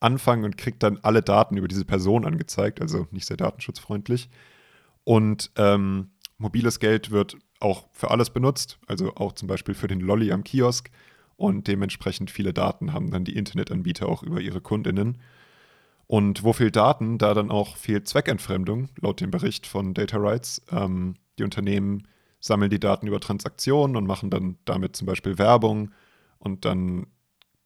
anfangen 0.00 0.44
und 0.44 0.56
kriegt 0.56 0.82
dann 0.82 0.98
alle 1.02 1.20
Daten 1.20 1.58
über 1.58 1.68
diese 1.68 1.84
Person 1.84 2.24
angezeigt, 2.24 2.80
also 2.80 3.06
nicht 3.10 3.26
sehr 3.26 3.36
datenschutzfreundlich. 3.36 4.30
Und 5.04 5.50
ähm, 5.56 6.12
mobiles 6.38 6.80
Geld 6.80 7.10
wird 7.10 7.36
auch 7.60 7.86
für 7.92 8.10
alles 8.10 8.30
benutzt, 8.30 8.78
also 8.86 9.14
auch 9.16 9.32
zum 9.32 9.46
Beispiel 9.46 9.74
für 9.74 9.88
den 9.88 10.00
Lolly 10.00 10.32
am 10.32 10.42
Kiosk 10.42 10.90
und 11.36 11.66
dementsprechend 11.68 12.30
viele 12.30 12.52
Daten 12.52 12.92
haben 12.92 13.10
dann 13.10 13.24
die 13.24 13.36
Internetanbieter 13.36 14.08
auch 14.08 14.22
über 14.22 14.40
ihre 14.40 14.60
Kundinnen. 14.60 15.18
Und 16.06 16.42
wo 16.42 16.52
fehlt 16.52 16.76
Daten, 16.76 17.18
da 17.18 17.34
dann 17.34 17.50
auch 17.50 17.76
fehlt 17.76 18.08
Zweckentfremdung, 18.08 18.90
laut 19.00 19.20
dem 19.20 19.30
Bericht 19.30 19.66
von 19.66 19.94
Data 19.94 20.18
Rights. 20.18 20.62
Ähm, 20.70 21.14
die 21.38 21.44
Unternehmen 21.44 22.06
sammeln 22.40 22.70
die 22.70 22.80
Daten 22.80 23.06
über 23.06 23.20
Transaktionen 23.20 23.96
und 23.96 24.06
machen 24.06 24.30
dann 24.30 24.58
damit 24.64 24.96
zum 24.96 25.06
Beispiel 25.06 25.38
Werbung 25.38 25.92
und 26.38 26.64
dann 26.64 27.06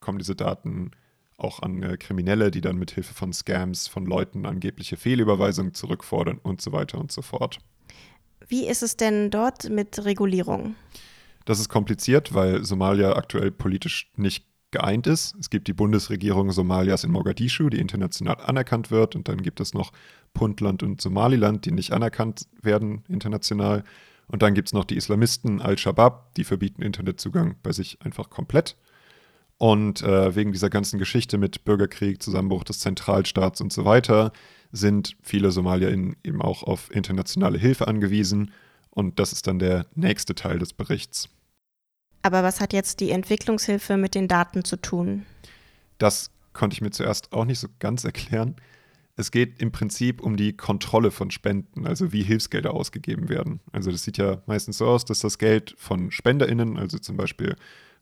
kommen 0.01 0.19
diese 0.19 0.37
Daten 0.37 0.93
auch 1.37 1.61
an 1.61 1.83
äh, 1.83 1.97
Kriminelle, 1.97 2.51
die 2.51 2.61
dann 2.61 2.79
mit 2.79 2.93
Hilfe 2.93 3.15
von 3.15 3.33
Scams 3.33 3.89
von 3.89 4.07
Leuten 4.07 4.47
angebliche 4.47 4.97
Fehlüberweisungen 4.97 5.75
zurückfordern 5.75 6.39
und 6.39 6.61
so 6.61 6.73
weiter 6.73 6.99
und 6.99 7.13
so 7.13 7.23
fort. 7.23 7.59
Wie 8.47 8.67
ist 8.67 8.83
es 8.83 8.97
denn 8.97 9.31
dort 9.31 9.69
mit 9.69 10.05
Regulierung? 10.05 10.75
Das 11.49 11.61
ist 11.61 11.71
kompliziert, 11.71 12.35
weil 12.35 12.63
Somalia 12.63 13.17
aktuell 13.17 13.51
politisch 13.51 14.13
nicht 14.17 14.45
geeint 14.71 15.07
ist. 15.07 15.35
Es 15.41 15.49
gibt 15.49 15.67
die 15.67 15.73
Bundesregierung 15.73 16.53
Somalias 16.53 17.05
in 17.05 17.11
Mogadischu, 17.11 17.71
die 17.71 17.79
international 17.79 18.37
anerkannt 18.45 18.91
wird, 18.91 19.17
und 19.17 19.29
dann 19.29 19.41
gibt 19.41 19.59
es 19.59 19.73
noch 19.73 19.91
Puntland 20.35 20.83
und 20.83 21.01
Somaliland, 21.01 21.65
die 21.65 21.73
nicht 21.73 21.95
anerkannt 21.95 22.49
werden 22.61 23.03
international. 23.09 23.83
Und 24.27 24.43
dann 24.43 24.53
gibt 24.53 24.69
es 24.69 24.75
noch 24.75 24.85
die 24.85 24.99
Islamisten 24.99 25.63
Al-Shabaab, 25.63 26.35
die 26.35 26.45
verbieten 26.45 26.83
Internetzugang 26.83 27.57
bei 27.63 27.73
sich 27.73 27.97
einfach 28.03 28.29
komplett. 28.29 28.77
Und 29.57 30.03
äh, 30.03 30.37
wegen 30.37 30.53
dieser 30.53 30.69
ganzen 30.69 30.99
Geschichte 30.99 31.39
mit 31.39 31.65
Bürgerkrieg, 31.65 32.23
Zusammenbruch 32.23 32.65
des 32.65 32.81
Zentralstaats 32.81 33.63
und 33.63 33.73
so 33.73 33.87
weiter 33.87 34.33
sind 34.71 35.17
viele 35.23 35.51
SomalierInnen 35.51 36.15
eben 36.23 36.43
auch 36.43 36.63
auf 36.63 36.95
internationale 36.95 37.57
Hilfe 37.57 37.89
angewiesen. 37.89 38.53
Und 38.91 39.19
das 39.19 39.33
ist 39.33 39.47
dann 39.47 39.59
der 39.59 39.87
nächste 39.95 40.35
Teil 40.35 40.59
des 40.59 40.75
Berichts. 40.75 41.31
Aber 42.23 42.43
was 42.43 42.61
hat 42.61 42.73
jetzt 42.73 43.01
die 43.01 43.11
Entwicklungshilfe 43.11 43.97
mit 43.97 44.15
den 44.15 44.29
Daten 44.29 44.65
zu 44.65 44.77
tun? 44.77 45.25
Das 45.99 46.31
konnte 46.53 46.75
ich 46.75 46.81
mir 46.81 46.91
zuerst 46.91 47.33
auch 47.33 47.45
nicht 47.45 47.61
so 47.61 47.69
ganz 47.79 48.05
erklären. 48.05 48.57
Es 49.17 49.33
geht 49.33 49.61
im 49.61 49.73
Prinzip 49.73 50.23
um 50.23 50.37
die 50.37 50.57
Kontrolle 50.57 51.11
von 51.11 51.31
Spenden, 51.33 51.87
also 51.87 52.13
wie 52.13 52.23
Hilfsgelder 52.23 52.73
ausgegeben 52.73 53.29
werden. 53.29 53.61
Also 53.73 53.91
das 53.91 54.05
sieht 54.05 54.17
ja 54.17 54.43
meistens 54.47 54.79
so 54.79 54.87
aus, 54.87 55.05
dass 55.05 55.21
das 55.21 55.39
Geld 55.39 55.75
von 55.77 56.13
SpenderInnen, 56.13 56.77
also 56.77 56.99
zum 56.99 57.17
Beispiel 57.17 57.57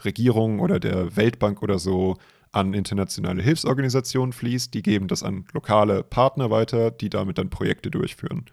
Regierungen 0.05 0.61
oder 0.61 0.79
der 0.79 1.17
Weltbank 1.17 1.63
oder 1.63 1.79
so, 1.79 2.19
an 2.53 2.75
internationale 2.75 3.43
Hilfsorganisationen 3.43 4.33
fließt. 4.33 4.75
Die 4.75 4.83
geben 4.83 5.09
das 5.09 5.23
an 5.23 5.47
lokale 5.53 6.03
Partner 6.03 6.51
weiter, 6.51 6.91
die 6.91 7.09
damit 7.09 7.39
dann 7.39 7.51
Projekte 7.51 7.91
durchführen. 7.91 8.47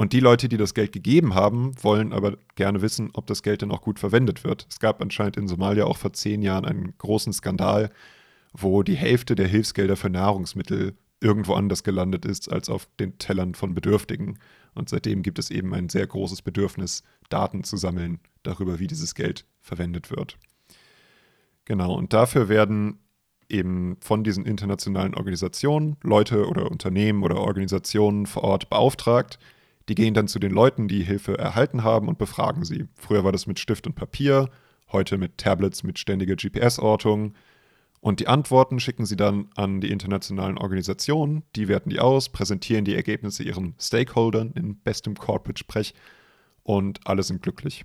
Und 0.00 0.14
die 0.14 0.20
Leute, 0.20 0.48
die 0.48 0.56
das 0.56 0.72
Geld 0.72 0.92
gegeben 0.92 1.34
haben, 1.34 1.72
wollen 1.82 2.14
aber 2.14 2.38
gerne 2.54 2.80
wissen, 2.80 3.10
ob 3.12 3.26
das 3.26 3.42
Geld 3.42 3.60
dann 3.60 3.70
auch 3.70 3.82
gut 3.82 3.98
verwendet 3.98 4.44
wird. 4.44 4.66
Es 4.70 4.80
gab 4.80 5.02
anscheinend 5.02 5.36
in 5.36 5.46
Somalia 5.46 5.84
auch 5.84 5.98
vor 5.98 6.14
zehn 6.14 6.40
Jahren 6.40 6.64
einen 6.64 6.94
großen 6.96 7.34
Skandal, 7.34 7.90
wo 8.54 8.82
die 8.82 8.94
Hälfte 8.94 9.34
der 9.34 9.46
Hilfsgelder 9.46 9.96
für 9.96 10.08
Nahrungsmittel 10.08 10.94
irgendwo 11.20 11.52
anders 11.52 11.84
gelandet 11.84 12.24
ist 12.24 12.50
als 12.50 12.70
auf 12.70 12.88
den 12.98 13.18
Tellern 13.18 13.54
von 13.54 13.74
Bedürftigen. 13.74 14.38
Und 14.74 14.88
seitdem 14.88 15.22
gibt 15.22 15.38
es 15.38 15.50
eben 15.50 15.74
ein 15.74 15.90
sehr 15.90 16.06
großes 16.06 16.40
Bedürfnis, 16.40 17.02
Daten 17.28 17.62
zu 17.62 17.76
sammeln 17.76 18.20
darüber, 18.42 18.78
wie 18.78 18.86
dieses 18.86 19.14
Geld 19.14 19.44
verwendet 19.60 20.10
wird. 20.10 20.38
Genau, 21.66 21.92
und 21.92 22.14
dafür 22.14 22.48
werden 22.48 23.00
eben 23.50 23.98
von 24.00 24.24
diesen 24.24 24.46
internationalen 24.46 25.14
Organisationen 25.14 25.98
Leute 26.02 26.48
oder 26.48 26.70
Unternehmen 26.70 27.22
oder 27.22 27.36
Organisationen 27.36 28.24
vor 28.24 28.44
Ort 28.44 28.70
beauftragt, 28.70 29.38
die 29.88 29.94
gehen 29.94 30.14
dann 30.14 30.28
zu 30.28 30.38
den 30.38 30.52
Leuten, 30.52 30.88
die 30.88 31.02
Hilfe 31.02 31.38
erhalten 31.38 31.82
haben 31.82 32.08
und 32.08 32.18
befragen 32.18 32.64
sie. 32.64 32.86
Früher 32.94 33.24
war 33.24 33.32
das 33.32 33.46
mit 33.46 33.58
Stift 33.58 33.86
und 33.86 33.94
Papier, 33.94 34.50
heute 34.92 35.18
mit 35.18 35.38
Tablets 35.38 35.82
mit 35.82 35.98
ständiger 35.98 36.36
GPS-Ortung. 36.36 37.34
Und 38.00 38.20
die 38.20 38.28
Antworten 38.28 38.80
schicken 38.80 39.04
sie 39.04 39.16
dann 39.16 39.50
an 39.56 39.80
die 39.80 39.90
internationalen 39.90 40.56
Organisationen, 40.56 41.42
die 41.54 41.68
werten 41.68 41.90
die 41.90 42.00
aus, 42.00 42.30
präsentieren 42.30 42.84
die 42.84 42.94
Ergebnisse 42.94 43.42
ihren 43.42 43.74
Stakeholdern 43.78 44.52
in 44.52 44.78
bestem 44.78 45.16
Corporate-Sprech 45.16 45.94
und 46.62 47.00
alle 47.04 47.22
sind 47.22 47.42
glücklich. 47.42 47.84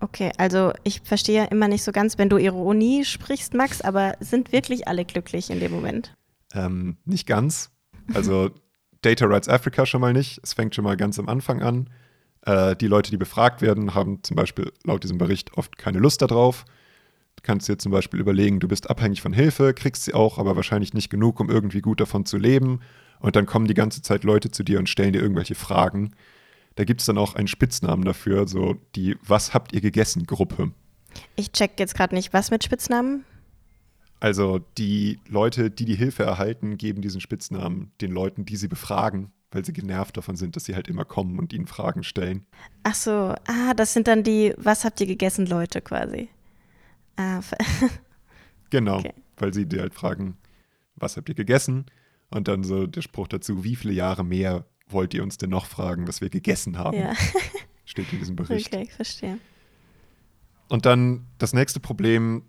Okay, 0.00 0.30
also 0.38 0.72
ich 0.84 1.00
verstehe 1.02 1.46
immer 1.48 1.68
nicht 1.68 1.82
so 1.82 1.92
ganz, 1.92 2.18
wenn 2.18 2.28
du 2.28 2.38
Ironie 2.38 3.04
sprichst, 3.04 3.54
Max, 3.54 3.80
aber 3.80 4.14
sind 4.20 4.52
wirklich 4.52 4.86
alle 4.86 5.04
glücklich 5.04 5.50
in 5.50 5.60
dem 5.60 5.72
Moment? 5.72 6.16
Ähm, 6.54 6.96
nicht 7.04 7.26
ganz. 7.26 7.70
Also 8.14 8.50
Data 9.02 9.26
Rights 9.26 9.48
Africa 9.48 9.86
schon 9.86 10.00
mal 10.00 10.12
nicht. 10.12 10.40
Es 10.42 10.54
fängt 10.54 10.74
schon 10.74 10.84
mal 10.84 10.96
ganz 10.96 11.18
am 11.18 11.28
Anfang 11.28 11.62
an. 11.62 11.90
Äh, 12.42 12.76
die 12.76 12.86
Leute, 12.86 13.10
die 13.10 13.16
befragt 13.16 13.62
werden, 13.62 13.94
haben 13.94 14.22
zum 14.22 14.36
Beispiel 14.36 14.72
laut 14.84 15.02
diesem 15.02 15.18
Bericht 15.18 15.54
oft 15.56 15.78
keine 15.78 15.98
Lust 15.98 16.22
darauf. 16.22 16.64
Du 17.36 17.42
kannst 17.42 17.68
dir 17.68 17.78
zum 17.78 17.92
Beispiel 17.92 18.18
überlegen, 18.18 18.58
du 18.58 18.66
bist 18.66 18.90
abhängig 18.90 19.22
von 19.22 19.32
Hilfe, 19.32 19.72
kriegst 19.72 20.04
sie 20.04 20.14
auch, 20.14 20.38
aber 20.38 20.56
wahrscheinlich 20.56 20.92
nicht 20.92 21.08
genug, 21.08 21.38
um 21.38 21.48
irgendwie 21.48 21.80
gut 21.80 22.00
davon 22.00 22.26
zu 22.26 22.36
leben. 22.36 22.80
Und 23.20 23.36
dann 23.36 23.46
kommen 23.46 23.66
die 23.66 23.74
ganze 23.74 24.02
Zeit 24.02 24.24
Leute 24.24 24.50
zu 24.50 24.64
dir 24.64 24.78
und 24.78 24.88
stellen 24.88 25.12
dir 25.12 25.22
irgendwelche 25.22 25.54
Fragen. 25.54 26.14
Da 26.74 26.84
gibt 26.84 27.00
es 27.00 27.06
dann 27.06 27.18
auch 27.18 27.34
einen 27.34 27.48
Spitznamen 27.48 28.04
dafür, 28.04 28.46
so 28.46 28.76
die 28.94 29.16
Was 29.26 29.54
habt 29.54 29.72
ihr 29.72 29.80
gegessen 29.80 30.26
Gruppe. 30.26 30.72
Ich 31.36 31.52
check 31.52 31.78
jetzt 31.78 31.94
gerade 31.94 32.14
nicht, 32.14 32.32
was 32.32 32.50
mit 32.50 32.64
Spitznamen? 32.64 33.24
Also 34.20 34.60
die 34.76 35.20
Leute, 35.28 35.70
die 35.70 35.84
die 35.84 35.94
Hilfe 35.94 36.24
erhalten, 36.24 36.76
geben 36.76 37.02
diesen 37.02 37.20
Spitznamen 37.20 37.92
den 38.00 38.10
Leuten, 38.10 38.44
die 38.44 38.56
sie 38.56 38.68
befragen, 38.68 39.32
weil 39.50 39.64
sie 39.64 39.72
genervt 39.72 40.16
davon 40.16 40.36
sind, 40.36 40.56
dass 40.56 40.64
sie 40.64 40.74
halt 40.74 40.88
immer 40.88 41.04
kommen 41.04 41.38
und 41.38 41.52
ihnen 41.52 41.66
Fragen 41.66 42.02
stellen. 42.02 42.44
Ach 42.82 42.94
so, 42.94 43.34
ah, 43.46 43.74
das 43.76 43.92
sind 43.92 44.08
dann 44.08 44.24
die 44.24 44.54
Was 44.56 44.84
habt 44.84 45.00
ihr 45.00 45.06
gegessen 45.06 45.46
Leute 45.46 45.80
quasi. 45.80 46.28
Ah, 47.16 47.40
genau, 48.70 48.98
okay. 48.98 49.14
weil 49.36 49.54
sie 49.54 49.66
dir 49.66 49.80
halt 49.80 49.94
fragen, 49.94 50.36
was 50.96 51.16
habt 51.16 51.28
ihr 51.28 51.34
gegessen? 51.34 51.86
Und 52.30 52.48
dann 52.48 52.62
so 52.62 52.86
der 52.86 53.02
Spruch 53.02 53.28
dazu, 53.28 53.64
wie 53.64 53.76
viele 53.76 53.94
Jahre 53.94 54.24
mehr 54.24 54.66
wollt 54.88 55.14
ihr 55.14 55.22
uns 55.22 55.38
denn 55.38 55.50
noch 55.50 55.66
fragen, 55.66 56.08
was 56.08 56.20
wir 56.20 56.28
gegessen 56.28 56.78
haben? 56.78 56.98
Ja. 56.98 57.14
Steht 57.84 58.12
in 58.12 58.18
diesem 58.18 58.36
Bericht. 58.36 58.68
Okay, 58.68 58.82
ich 58.82 58.92
verstehe. 58.92 59.38
Und 60.68 60.86
dann 60.86 61.26
das 61.38 61.54
nächste 61.54 61.80
Problem, 61.80 62.42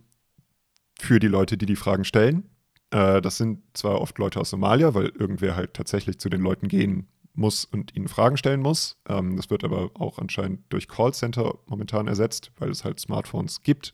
für 1.00 1.20
die 1.20 1.28
Leute, 1.28 1.58
die 1.58 1.66
die 1.66 1.76
Fragen 1.76 2.06
stellen. 2.06 2.50
Äh, 2.92 3.22
das 3.22 3.38
sind 3.38 3.62
zwar 3.74 4.02
oft 4.02 4.18
Leute 4.18 4.40
aus 4.40 4.50
Somalia, 4.50 4.94
weil 4.94 5.08
irgendwer 5.08 5.56
halt 5.56 5.74
tatsächlich 5.74 6.20
zu 6.20 6.30
den 6.30 6.42
Leuten 6.42 6.68
gehen 6.68 7.08
muss 7.34 7.66
und 7.66 7.96
ihnen 7.96 8.08
Fragen 8.08 8.38
stellen 8.38 8.62
muss. 8.62 8.98
Ähm, 9.08 9.38
das 9.38 9.50
wird 9.50 9.64
aber 9.64 9.92
auch 9.96 10.20
anscheinend 10.20 10.62
durch 10.70 10.88
Callcenter 10.88 11.58
momentan 11.68 12.08
ersetzt, 12.08 12.52
weil 12.58 12.70
es 12.70 12.84
halt 12.84 13.00
Smartphones 13.00 13.62
gibt. 13.64 13.94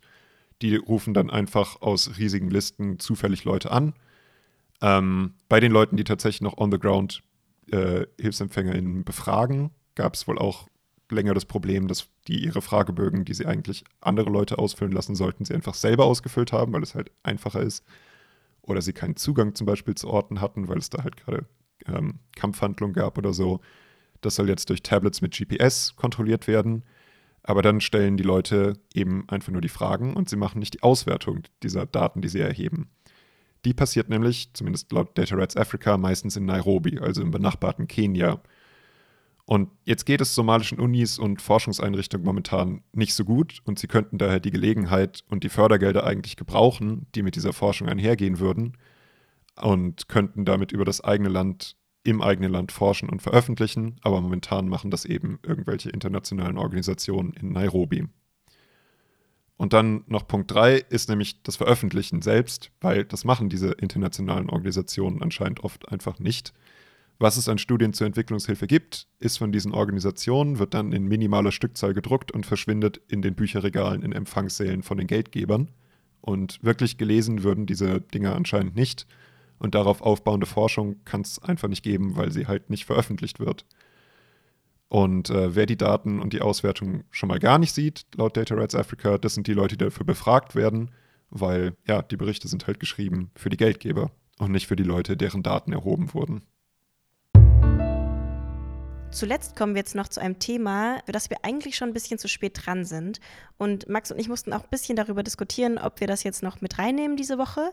Die 0.61 0.75
rufen 0.75 1.13
dann 1.13 1.29
einfach 1.29 1.81
aus 1.81 2.17
riesigen 2.17 2.49
Listen 2.49 2.99
zufällig 2.99 3.43
Leute 3.43 3.71
an. 3.71 3.93
Ähm, 4.81 5.35
bei 5.47 5.59
den 5.59 5.71
Leuten, 5.71 5.97
die 5.97 6.03
tatsächlich 6.03 6.41
noch 6.41 6.57
on 6.57 6.71
the 6.71 6.79
ground 6.79 7.23
äh, 7.71 8.05
HilfsempfängerInnen 8.19 9.03
befragen, 9.03 9.71
gab 9.95 10.15
es 10.15 10.27
wohl 10.27 10.37
auch 10.37 10.67
länger 11.09 11.33
das 11.33 11.45
Problem, 11.45 11.87
dass 11.87 12.07
die 12.27 12.43
ihre 12.43 12.61
Fragebögen, 12.61 13.25
die 13.25 13.33
sie 13.33 13.45
eigentlich 13.45 13.83
andere 14.01 14.29
Leute 14.29 14.57
ausfüllen 14.57 14.93
lassen 14.93 15.15
sollten, 15.15 15.45
sie 15.45 15.53
einfach 15.53 15.73
selber 15.73 16.05
ausgefüllt 16.05 16.51
haben, 16.51 16.73
weil 16.73 16.83
es 16.83 16.95
halt 16.95 17.11
einfacher 17.23 17.61
ist. 17.61 17.83
Oder 18.61 18.81
sie 18.81 18.93
keinen 18.93 19.15
Zugang 19.15 19.53
zum 19.55 19.67
Beispiel 19.67 19.95
zu 19.95 20.07
Orten 20.07 20.41
hatten, 20.41 20.67
weil 20.67 20.77
es 20.77 20.89
da 20.89 21.03
halt 21.03 21.17
gerade 21.17 21.45
ähm, 21.87 22.19
Kampfhandlungen 22.35 22.93
gab 22.93 23.17
oder 23.17 23.33
so. 23.33 23.59
Das 24.21 24.35
soll 24.35 24.49
jetzt 24.49 24.69
durch 24.69 24.81
Tablets 24.81 25.21
mit 25.21 25.37
GPS 25.37 25.95
kontrolliert 25.95 26.47
werden. 26.47 26.83
Aber 27.43 27.61
dann 27.61 27.79
stellen 27.79 28.17
die 28.17 28.23
Leute 28.23 28.79
eben 28.93 29.29
einfach 29.29 29.51
nur 29.51 29.61
die 29.61 29.69
Fragen 29.69 30.15
und 30.15 30.29
sie 30.29 30.35
machen 30.35 30.57
nicht 30.57 30.73
die 30.73 30.83
Auswertung 30.83 31.43
dieser 31.61 31.85
Daten, 31.85 32.21
die 32.21 32.27
sie 32.27 32.39
erheben. 32.39 32.89
Die 33.65 33.73
passiert 33.73 34.09
nämlich, 34.09 34.49
zumindest 34.53 34.91
laut 34.91 35.15
Data 35.15 35.35
Rights 35.35 35.55
Africa, 35.55 35.97
meistens 35.97 36.35
in 36.37 36.45
Nairobi, 36.45 36.99
also 36.99 37.21
im 37.21 37.29
benachbarten 37.29 37.87
Kenia. 37.87 38.41
Und 39.45 39.69
jetzt 39.83 40.05
geht 40.05 40.21
es 40.21 40.33
somalischen 40.33 40.79
Unis 40.79 41.19
und 41.19 41.41
Forschungseinrichtungen 41.41 42.25
momentan 42.25 42.81
nicht 42.93 43.13
so 43.13 43.23
gut 43.23 43.59
und 43.63 43.77
sie 43.77 43.87
könnten 43.87 44.17
daher 44.17 44.39
die 44.39 44.49
Gelegenheit 44.49 45.23
und 45.29 45.43
die 45.43 45.49
Fördergelder 45.49 46.03
eigentlich 46.03 46.35
gebrauchen, 46.35 47.05
die 47.13 47.21
mit 47.21 47.35
dieser 47.35 47.53
Forschung 47.53 47.87
einhergehen 47.87 48.39
würden 48.39 48.77
und 49.61 50.09
könnten 50.09 50.45
damit 50.45 50.71
über 50.71 50.83
das 50.83 51.03
eigene 51.03 51.29
Land 51.29 51.75
im 52.03 52.21
eigenen 52.21 52.51
Land 52.51 52.71
forschen 52.71 53.09
und 53.09 53.21
veröffentlichen, 53.21 53.95
aber 54.01 54.21
momentan 54.21 54.69
machen 54.69 54.91
das 54.91 55.05
eben 55.05 55.39
irgendwelche 55.41 55.89
internationalen 55.89 56.57
Organisationen 56.57 57.33
in 57.33 57.51
Nairobi. 57.51 58.07
Und 59.57 59.73
dann 59.73 60.03
noch 60.07 60.27
Punkt 60.27 60.53
3 60.53 60.75
ist 60.75 61.09
nämlich 61.09 61.41
das 61.41 61.55
Veröffentlichen 61.55 62.21
selbst, 62.21 62.71
weil 62.81 63.05
das 63.05 63.23
machen 63.23 63.49
diese 63.49 63.71
internationalen 63.71 64.49
Organisationen 64.49 65.23
anscheinend 65.23 65.63
oft 65.63 65.89
einfach 65.91 66.19
nicht. 66.19 66.53
Was 67.17 67.37
es 67.37 67.47
an 67.47 67.57
Studien 67.57 67.93
zur 67.93 68.07
Entwicklungshilfe 68.07 68.67
gibt, 68.67 69.07
ist 69.19 69.37
von 69.37 69.51
diesen 69.51 69.73
Organisationen, 69.73 70.59
wird 70.59 70.73
dann 70.73 70.91
in 70.91 71.05
minimaler 71.05 71.51
Stückzahl 71.51 71.93
gedruckt 71.93 72.31
und 72.31 72.45
verschwindet 72.45 72.99
in 73.07 73.21
den 73.21 73.35
Bücherregalen 73.35 74.01
in 74.01 74.11
Empfangssälen 74.11 74.83
von 74.83 74.97
den 74.97 75.07
Geldgebern. 75.07 75.71
Und 76.19 76.61
wirklich 76.63 76.97
gelesen 76.97 77.43
würden 77.43 77.65
diese 77.65 78.01
Dinge 78.01 78.33
anscheinend 78.33 78.75
nicht. 78.75 79.07
Und 79.59 79.75
darauf 79.75 80.01
aufbauende 80.01 80.45
Forschung 80.45 80.97
kann 81.05 81.21
es 81.21 81.41
einfach 81.41 81.69
nicht 81.69 81.83
geben, 81.83 82.17
weil 82.17 82.31
sie 82.31 82.47
halt 82.47 82.69
nicht 82.69 82.85
veröffentlicht 82.85 83.39
wird. 83.39 83.65
Und 84.89 85.29
äh, 85.29 85.55
wer 85.55 85.65
die 85.65 85.77
Daten 85.77 86.19
und 86.19 86.33
die 86.33 86.41
Auswertung 86.41 87.03
schon 87.11 87.29
mal 87.29 87.39
gar 87.39 87.59
nicht 87.59 87.73
sieht, 87.73 88.05
laut 88.15 88.35
Data 88.35 88.55
Rights 88.55 88.75
Africa, 88.75 89.17
das 89.17 89.33
sind 89.33 89.47
die 89.47 89.53
Leute, 89.53 89.77
die 89.77 89.85
dafür 89.85 90.05
befragt 90.05 90.55
werden, 90.55 90.91
weil 91.29 91.75
ja, 91.87 92.01
die 92.01 92.17
Berichte 92.17 92.47
sind 92.47 92.67
halt 92.67 92.79
geschrieben 92.79 93.31
für 93.35 93.49
die 93.49 93.57
Geldgeber. 93.57 94.11
und 94.37 94.51
nicht 94.51 94.67
für 94.67 94.75
die 94.75 94.83
Leute, 94.83 95.15
deren 95.15 95.43
Daten 95.43 95.71
erhoben 95.71 96.13
wurden. 96.13 96.43
Zuletzt 99.11 99.55
kommen 99.55 99.75
wir 99.75 99.79
jetzt 99.79 99.95
noch 99.95 100.09
zu 100.09 100.19
einem 100.19 100.39
Thema, 100.39 100.99
für 101.05 101.11
das 101.11 101.29
wir 101.29 101.37
eigentlich 101.43 101.77
schon 101.77 101.89
ein 101.89 101.93
bisschen 101.93 102.19
zu 102.19 102.27
spät 102.27 102.65
dran 102.65 102.83
sind. 102.83 103.19
Und 103.57 103.87
Max 103.87 104.11
und 104.11 104.19
ich 104.19 104.27
mussten 104.27 104.51
auch 104.51 104.63
ein 104.63 104.69
bisschen 104.69 104.95
darüber 104.95 105.23
diskutieren, 105.23 105.77
ob 105.77 105.99
wir 106.01 106.07
das 106.07 106.23
jetzt 106.23 106.43
noch 106.43 106.61
mit 106.61 106.77
reinnehmen 106.77 107.15
diese 107.15 107.37
Woche. 107.37 107.71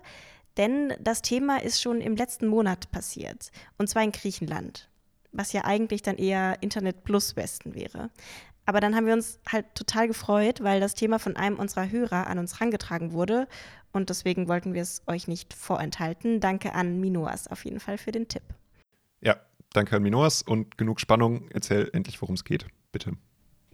Denn 0.57 0.95
das 1.01 1.23
Thema 1.23 1.63
ist 1.63 1.81
schon 1.81 2.01
im 2.01 2.17
letzten 2.17 2.47
Monat 2.47 2.91
passiert. 2.91 3.51
Und 3.79 3.89
zwar 3.89 4.03
in 4.03 4.13
Griechenland. 4.13 4.89
Was 5.33 5.53
ja 5.53 5.65
eigentlich 5.65 6.03
dann 6.03 6.17
eher 6.17 6.59
Internet 6.63 7.05
plus 7.05 7.37
Westen 7.37 7.75
wäre. 7.75 8.11
Aber 8.65 8.81
dann 8.81 8.95
haben 8.95 9.07
wir 9.07 9.15
uns 9.15 9.41
halt 9.51 9.75
total 9.75 10.07
gefreut, 10.07 10.63
weil 10.63 10.81
das 10.81 10.95
Thema 10.95 11.19
von 11.19 11.37
einem 11.37 11.59
unserer 11.59 11.91
Hörer 11.91 12.29
an 12.29 12.39
uns 12.39 12.55
herangetragen 12.55 13.13
wurde. 13.13 13.49
Und 13.93 14.11
deswegen 14.11 14.49
wollten 14.49 14.75
wir 14.75 14.83
es 14.83 15.03
euch 15.07 15.27
nicht 15.27 15.55
vorenthalten. 15.55 16.41
Danke 16.41 16.73
an 16.75 17.01
Minoas 17.01 17.49
auf 17.49 17.65
jeden 17.65 17.81
Fall 17.81 17.99
für 17.99 18.13
den 18.13 18.29
Tipp. 18.29 18.45
Ja, 19.21 19.37
danke 19.73 19.97
an 19.97 20.03
Minoas 20.03 20.43
und 20.43 20.79
genug 20.79 21.01
Spannung. 21.01 21.49
Erzähl 21.51 21.91
endlich, 21.93 22.21
worum 22.23 22.35
es 22.35 22.45
geht, 22.45 22.67
bitte. 22.93 23.13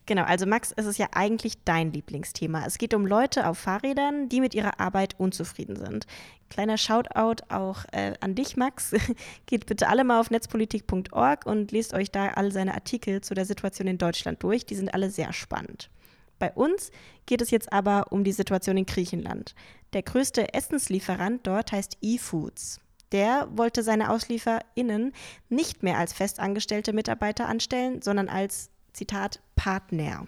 Genau, 0.08 0.22
also 0.22 0.46
Max, 0.46 0.72
es 0.74 0.86
ist 0.86 0.96
ja 0.96 1.08
eigentlich 1.12 1.62
dein 1.64 1.92
Lieblingsthema. 1.92 2.64
Es 2.64 2.78
geht 2.78 2.94
um 2.94 3.04
Leute 3.04 3.46
auf 3.46 3.58
Fahrrädern, 3.58 4.30
die 4.30 4.40
mit 4.40 4.54
ihrer 4.54 4.80
Arbeit 4.80 5.16
unzufrieden 5.18 5.76
sind. 5.76 6.06
Kleiner 6.48 6.78
Shoutout 6.78 7.44
auch 7.50 7.84
äh, 7.92 8.14
an 8.20 8.34
dich, 8.34 8.56
Max. 8.56 8.94
Geht 9.46 9.66
bitte 9.66 9.86
alle 9.86 10.04
mal 10.04 10.18
auf 10.18 10.30
netzpolitik.org 10.30 11.44
und 11.44 11.72
lest 11.72 11.92
euch 11.92 12.10
da 12.10 12.28
all 12.28 12.52
seine 12.52 12.72
Artikel 12.72 13.20
zu 13.20 13.34
der 13.34 13.44
Situation 13.44 13.86
in 13.86 13.98
Deutschland 13.98 14.42
durch. 14.42 14.64
Die 14.64 14.76
sind 14.76 14.94
alle 14.94 15.10
sehr 15.10 15.34
spannend. 15.34 15.90
Bei 16.38 16.52
uns 16.52 16.90
geht 17.26 17.42
es 17.42 17.50
jetzt 17.50 17.70
aber 17.70 18.06
um 18.10 18.24
die 18.24 18.32
Situation 18.32 18.78
in 18.78 18.86
Griechenland. 18.86 19.54
Der 19.92 20.02
größte 20.02 20.54
Essenslieferant 20.54 21.46
dort 21.46 21.72
heißt 21.72 21.98
eFoods. 22.00 22.80
Der 23.12 23.48
wollte 23.50 23.82
seine 23.82 24.10
AuslieferInnen 24.10 25.12
nicht 25.48 25.82
mehr 25.82 25.98
als 25.98 26.12
festangestellte 26.12 26.92
Mitarbeiter 26.92 27.48
anstellen, 27.48 28.02
sondern 28.02 28.28
als, 28.28 28.70
Zitat, 28.92 29.40
Partner. 29.56 30.26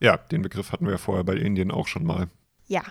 Ja, 0.00 0.16
den 0.16 0.42
Begriff 0.42 0.72
hatten 0.72 0.86
wir 0.86 0.98
vorher 0.98 1.24
bei 1.24 1.34
Indien 1.34 1.70
auch 1.70 1.86
schon 1.86 2.04
mal. 2.04 2.28
Ja, 2.66 2.82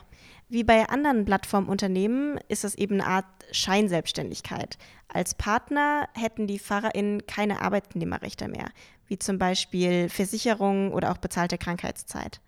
wie 0.49 0.63
bei 0.63 0.87
anderen 0.87 1.25
Plattformunternehmen 1.25 2.39
ist 2.47 2.63
es 2.63 2.75
eben 2.75 3.01
eine 3.01 3.07
Art 3.07 3.25
Scheinselbstständigkeit. 3.51 4.77
Als 5.07 5.33
Partner 5.33 6.07
hätten 6.13 6.45
die 6.45 6.59
FahrerInnen 6.59 7.25
keine 7.25 7.61
Arbeitnehmerrechte 7.61 8.47
mehr, 8.47 8.69
wie 9.07 9.17
zum 9.17 9.39
Beispiel 9.39 10.09
Versicherungen 10.09 10.91
oder 10.91 11.11
auch 11.11 11.17
bezahlte 11.17 11.57
Krankheitszeit. 11.57 12.39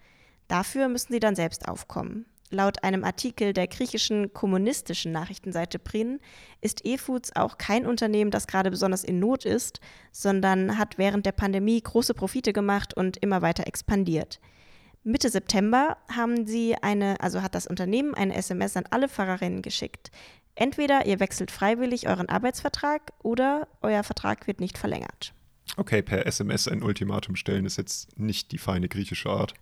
Dafür 0.47 0.87
müssen 0.87 1.13
sie 1.13 1.19
dann 1.19 1.35
selbst 1.35 1.67
aufkommen. 1.67 2.25
Laut 2.51 2.83
einem 2.83 3.03
Artikel 3.03 3.53
der 3.53 3.67
griechischen 3.67 4.33
kommunistischen 4.33 5.11
Nachrichtenseite 5.11 5.79
Prin 5.79 6.19
ist 6.61 6.85
eFoods 6.85 7.35
auch 7.35 7.57
kein 7.57 7.87
Unternehmen, 7.87 8.29
das 8.29 8.45
gerade 8.47 8.69
besonders 8.69 9.03
in 9.03 9.19
Not 9.19 9.45
ist, 9.45 9.79
sondern 10.11 10.77
hat 10.77 10.97
während 10.97 11.25
der 11.25 11.31
Pandemie 11.31 11.81
große 11.81 12.13
Profite 12.13 12.53
gemacht 12.53 12.93
und 12.93 13.17
immer 13.17 13.41
weiter 13.41 13.65
expandiert. 13.65 14.39
Mitte 15.03 15.29
September 15.29 15.97
haben 16.11 16.45
sie 16.45 16.75
eine, 16.81 17.19
also 17.19 17.41
hat 17.41 17.55
das 17.55 17.67
Unternehmen 17.67 18.13
eine 18.13 18.35
SMS 18.35 18.77
an 18.77 18.85
alle 18.89 19.07
Fahrerinnen 19.07 19.61
geschickt. 19.61 20.11
Entweder 20.55 21.05
ihr 21.05 21.19
wechselt 21.19 21.51
freiwillig 21.51 22.07
euren 22.07 22.29
Arbeitsvertrag 22.29 23.11
oder 23.21 23.67
euer 23.81 24.03
Vertrag 24.03 24.47
wird 24.47 24.59
nicht 24.59 24.77
verlängert. 24.77 25.33
Okay, 25.77 26.01
per 26.01 26.25
SMS 26.25 26.67
ein 26.67 26.83
Ultimatum 26.83 27.35
stellen 27.35 27.65
ist 27.65 27.77
jetzt 27.77 28.17
nicht 28.17 28.51
die 28.51 28.57
feine 28.57 28.87
griechische 28.87 29.29
Art. 29.29 29.53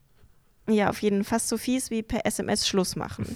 Ja, 0.67 0.89
auf 0.89 1.01
jeden 1.01 1.23
Fall 1.23 1.39
so 1.39 1.57
fies 1.57 1.91
wie 1.91 2.03
per 2.03 2.25
SMS 2.25 2.67
Schluss 2.67 2.95
machen. 2.95 3.35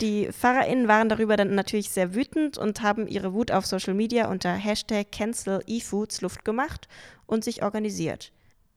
Die 0.00 0.30
FahrerInnen 0.30 0.88
waren 0.88 1.08
darüber 1.08 1.36
dann 1.36 1.54
natürlich 1.54 1.90
sehr 1.90 2.14
wütend 2.14 2.58
und 2.58 2.82
haben 2.82 3.06
ihre 3.06 3.32
Wut 3.32 3.50
auf 3.50 3.66
Social 3.66 3.94
Media 3.94 4.28
unter 4.30 4.52
Hashtag 4.52 5.10
CancelEFoods 5.10 6.20
Luft 6.20 6.44
gemacht 6.44 6.88
und 7.26 7.44
sich 7.44 7.62
organisiert. 7.62 8.32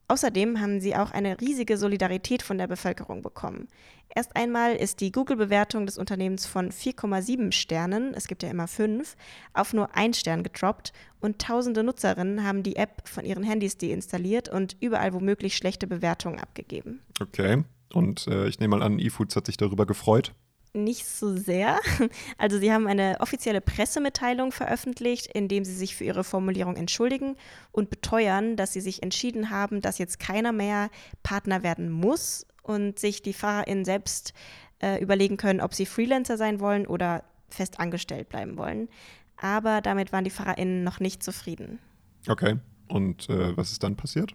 Außerdem 0.10 0.60
haben 0.60 0.82
sie 0.82 0.96
auch 0.96 1.12
eine 1.12 1.40
riesige 1.40 1.78
Solidarität 1.78 2.42
von 2.42 2.58
der 2.58 2.66
Bevölkerung 2.66 3.22
bekommen. 3.22 3.68
Erst 4.14 4.36
einmal 4.36 4.76
ist 4.76 5.02
die 5.02 5.12
Google-Bewertung 5.12 5.86
des 5.86 6.00
Unternehmens 6.00 6.48
von 6.48 6.72
4,7 6.72 7.52
Sternen, 7.52 8.16
es 8.16 8.28
gibt 8.28 8.42
ja 8.42 8.50
immer 8.50 8.68
fünf, 8.68 9.16
auf 9.54 9.72
nur 9.72 9.96
ein 9.96 10.16
Stern 10.16 10.42
gedroppt 10.42 10.94
und 11.20 11.40
tausende 11.40 11.84
Nutzerinnen 11.84 12.44
haben 12.44 12.64
die 12.64 12.76
App 12.76 13.08
von 13.08 13.24
ihren 13.24 13.44
Handys 13.44 13.78
deinstalliert 13.78 14.50
und 14.50 14.76
überall 14.80 15.14
womöglich 15.14 15.56
schlechte 15.56 15.86
Bewertungen 15.86 16.40
abgegeben. 16.40 17.02
Okay, 17.22 17.64
und 17.94 18.26
äh, 18.28 18.48
ich 18.48 18.60
nehme 18.60 18.78
mal 18.78 18.84
an, 18.84 18.98
eFoods 18.98 19.36
hat 19.36 19.46
sich 19.46 19.58
darüber 19.58 19.86
gefreut 19.86 20.34
nicht 20.74 21.06
so 21.06 21.36
sehr. 21.36 21.80
Also 22.38 22.60
sie 22.60 22.72
haben 22.72 22.88
eine 22.88 23.18
offizielle 23.20 23.62
Pressemitteilung 23.62 24.52
veröffentlicht, 24.52 25.28
in 25.28 25.48
dem 25.48 25.66
sie 25.66 25.74
sich 25.74 25.96
für 25.96 26.04
ihre 26.04 26.24
Formulierung 26.24 26.76
entschuldigen 26.76 27.36
und 27.72 27.90
beteuern, 27.90 28.56
dass 28.56 28.74
sie 28.74 28.82
sich 28.82 29.04
entschieden 29.04 29.50
haben, 29.50 29.82
dass 29.82 29.98
jetzt 29.98 30.20
keiner 30.20 30.52
mehr 30.52 30.90
Partner 31.24 31.64
werden 31.64 31.90
muss 31.90 32.46
und 32.64 33.00
sich 33.00 33.22
die 33.22 33.34
FahrerInnen 33.34 33.86
selbst 33.86 34.34
äh, 34.82 35.02
überlegen 35.02 35.38
können, 35.38 35.62
ob 35.62 35.74
sie 35.74 35.86
Freelancer 35.86 36.38
sein 36.38 36.60
wollen 36.60 36.88
oder 36.88 37.24
fest 37.50 37.80
angestellt 37.80 38.30
bleiben 38.30 38.58
wollen. 38.58 38.90
Aber 39.38 39.82
damit 39.82 40.12
waren 40.12 40.24
die 40.24 40.30
FahrerInnen 40.30 40.84
noch 40.84 41.00
nicht 41.00 41.24
zufrieden. 41.24 41.80
Okay. 42.28 42.58
Und 42.88 43.30
äh, 43.30 43.56
was 43.56 43.72
ist 43.72 43.84
dann 43.84 43.96
passiert? 43.96 44.34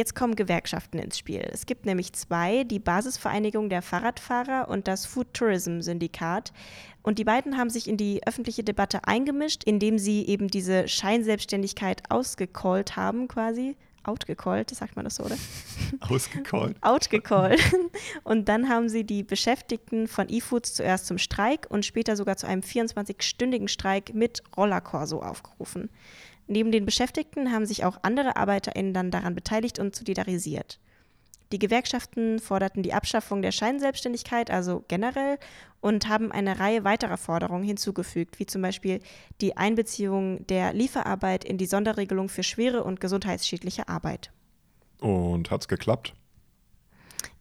Jetzt 0.00 0.14
kommen 0.14 0.34
Gewerkschaften 0.34 0.98
ins 0.98 1.18
Spiel. 1.18 1.46
Es 1.52 1.66
gibt 1.66 1.84
nämlich 1.84 2.14
zwei, 2.14 2.64
die 2.64 2.78
Basisvereinigung 2.78 3.68
der 3.68 3.82
Fahrradfahrer 3.82 4.70
und 4.70 4.88
das 4.88 5.04
Food 5.04 5.26
Tourism 5.34 5.82
Syndikat. 5.82 6.54
Und 7.02 7.18
die 7.18 7.24
beiden 7.24 7.58
haben 7.58 7.68
sich 7.68 7.86
in 7.86 7.98
die 7.98 8.26
öffentliche 8.26 8.64
Debatte 8.64 9.04
eingemischt, 9.06 9.62
indem 9.64 9.98
sie 9.98 10.26
eben 10.26 10.48
diese 10.48 10.88
Scheinselbstständigkeit 10.88 12.10
ausgecallt 12.10 12.96
haben, 12.96 13.28
quasi. 13.28 13.76
Outgecallt, 14.02 14.70
sagt 14.70 14.96
man 14.96 15.04
das 15.04 15.16
so, 15.16 15.24
oder? 15.24 15.36
Ausgecallt. 16.00 16.78
Outgecallt. 16.80 17.60
Und 18.24 18.48
dann 18.48 18.70
haben 18.70 18.88
sie 18.88 19.04
die 19.04 19.22
Beschäftigten 19.22 20.08
von 20.08 20.30
eFoods 20.30 20.72
zuerst 20.72 21.06
zum 21.08 21.18
Streik 21.18 21.66
und 21.68 21.84
später 21.84 22.16
sogar 22.16 22.38
zu 22.38 22.46
einem 22.46 22.62
24-stündigen 22.62 23.68
Streik 23.68 24.14
mit 24.14 24.42
Rollerkorso 24.56 25.20
aufgerufen. 25.20 25.90
Neben 26.50 26.72
den 26.72 26.84
Beschäftigten 26.84 27.52
haben 27.52 27.64
sich 27.64 27.84
auch 27.84 27.98
andere 28.02 28.34
ArbeiterInnen 28.34 28.92
dann 28.92 29.12
daran 29.12 29.36
beteiligt 29.36 29.78
und 29.78 29.94
solidarisiert. 29.94 30.80
Die 31.52 31.60
Gewerkschaften 31.60 32.40
forderten 32.40 32.82
die 32.82 32.92
Abschaffung 32.92 33.40
der 33.40 33.52
Scheinselbstständigkeit, 33.52 34.50
also 34.50 34.84
generell, 34.88 35.38
und 35.80 36.08
haben 36.08 36.32
eine 36.32 36.58
Reihe 36.58 36.82
weiterer 36.82 37.18
Forderungen 37.18 37.62
hinzugefügt, 37.62 38.40
wie 38.40 38.46
zum 38.46 38.62
Beispiel 38.62 38.98
die 39.40 39.56
Einbeziehung 39.56 40.44
der 40.48 40.72
Lieferarbeit 40.72 41.44
in 41.44 41.56
die 41.56 41.66
Sonderregelung 41.66 42.28
für 42.28 42.42
schwere 42.42 42.82
und 42.82 43.00
gesundheitsschädliche 43.00 43.88
Arbeit. 43.88 44.32
Und 44.98 45.52
hat's 45.52 45.68
geklappt? 45.68 46.14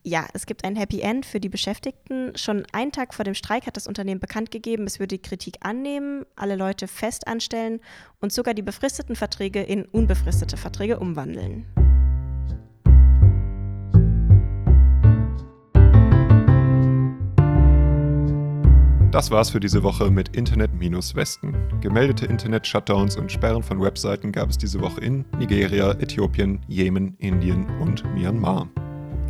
Ja, 0.03 0.27
es 0.33 0.45
gibt 0.45 0.63
ein 0.63 0.77
Happy 0.77 1.01
End 1.01 1.25
für 1.25 1.41
die 1.41 1.49
Beschäftigten. 1.49 2.31
Schon 2.38 2.65
einen 2.71 2.91
Tag 2.91 3.13
vor 3.13 3.25
dem 3.25 3.33
Streik 3.33 3.67
hat 3.67 3.75
das 3.75 3.85
Unternehmen 3.85 4.21
bekannt 4.21 4.49
gegeben, 4.49 4.85
es 4.85 4.99
würde 4.99 5.17
die 5.17 5.21
Kritik 5.21 5.57
annehmen, 5.59 6.25
alle 6.35 6.55
Leute 6.55 6.88
fest 6.88 7.27
anstellen 7.27 7.81
und 8.21 8.31
sogar 8.31 8.53
die 8.53 8.62
befristeten 8.62 9.15
Verträge 9.15 9.62
in 9.62 9.85
unbefristete 9.85 10.55
Verträge 10.55 10.99
umwandeln. 10.99 11.65
Das 19.12 19.31
war's 19.31 19.49
für 19.49 19.59
diese 19.59 19.83
Woche 19.83 20.12
mit 20.12 20.35
Internet-Westen. 20.38 21.81
Gemeldete 21.81 22.27
Internet-Shutdowns 22.27 23.17
und 23.17 23.31
Sperren 23.31 23.63
von 23.63 23.81
Webseiten 23.81 24.31
gab 24.31 24.49
es 24.49 24.57
diese 24.57 24.79
Woche 24.79 25.01
in 25.01 25.25
Nigeria, 25.38 25.91
Äthiopien, 25.93 26.62
Jemen, 26.67 27.17
Indien 27.17 27.65
und 27.81 28.05
Myanmar. 28.13 28.69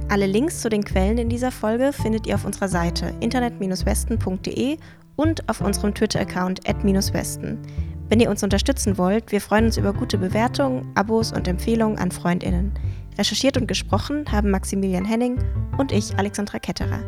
Alle 0.10 0.26
Links 0.26 0.62
zu 0.62 0.69
den 0.69 0.84
Quellen 0.84 1.19
in 1.19 1.30
dieser 1.30 1.52
Folge 1.52 1.93
findet 1.93 2.26
ihr 2.26 2.34
auf 2.34 2.43
unserer 2.43 2.67
Seite 2.67 3.13
internet-westen.de 3.19 4.78
und 5.15 5.48
auf 5.48 5.62
unserem 5.62 5.93
Twitter-Account 5.93 6.62
westen 7.13 7.60
Wenn 8.10 8.19
ihr 8.19 8.32
uns 8.32 8.41
unterstützen 8.41 8.98
wollt, 8.98 9.32
wir 9.32 9.39
freuen 9.39 9.65
uns 9.65 9.78
über 9.78 9.93
gute 9.93 10.17
Bewertungen, 10.17 10.91
Abos 10.95 11.32
und 11.32 11.48
Empfehlungen 11.48 12.00
an 12.00 12.10
FreundInnen. 12.10 12.72
Recherchiert 13.19 13.56
und 13.58 13.67
gesprochen 13.67 14.26
haben 14.32 14.50
Maximilian 14.50 15.06
Henning 15.06 15.38
und 15.78 15.91
ich, 15.91 16.17
Alexandra 16.17 16.58
Ketterer. 16.58 17.04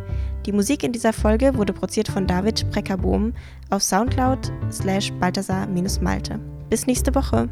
Die 0.45 0.51
Musik 0.51 0.83
in 0.83 0.91
dieser 0.91 1.11
Folge 1.11 1.57
wurde 1.57 1.73
produziert 1.73 2.07
von 2.07 2.27
David 2.27 2.69
Breckerbohm 2.69 3.33
auf 3.71 3.81
Soundcloud 3.81 4.51
slash 4.71 5.11
Balthasar-Malte. 5.13 6.39
Bis 6.69 6.85
nächste 6.85 7.15
Woche. 7.15 7.49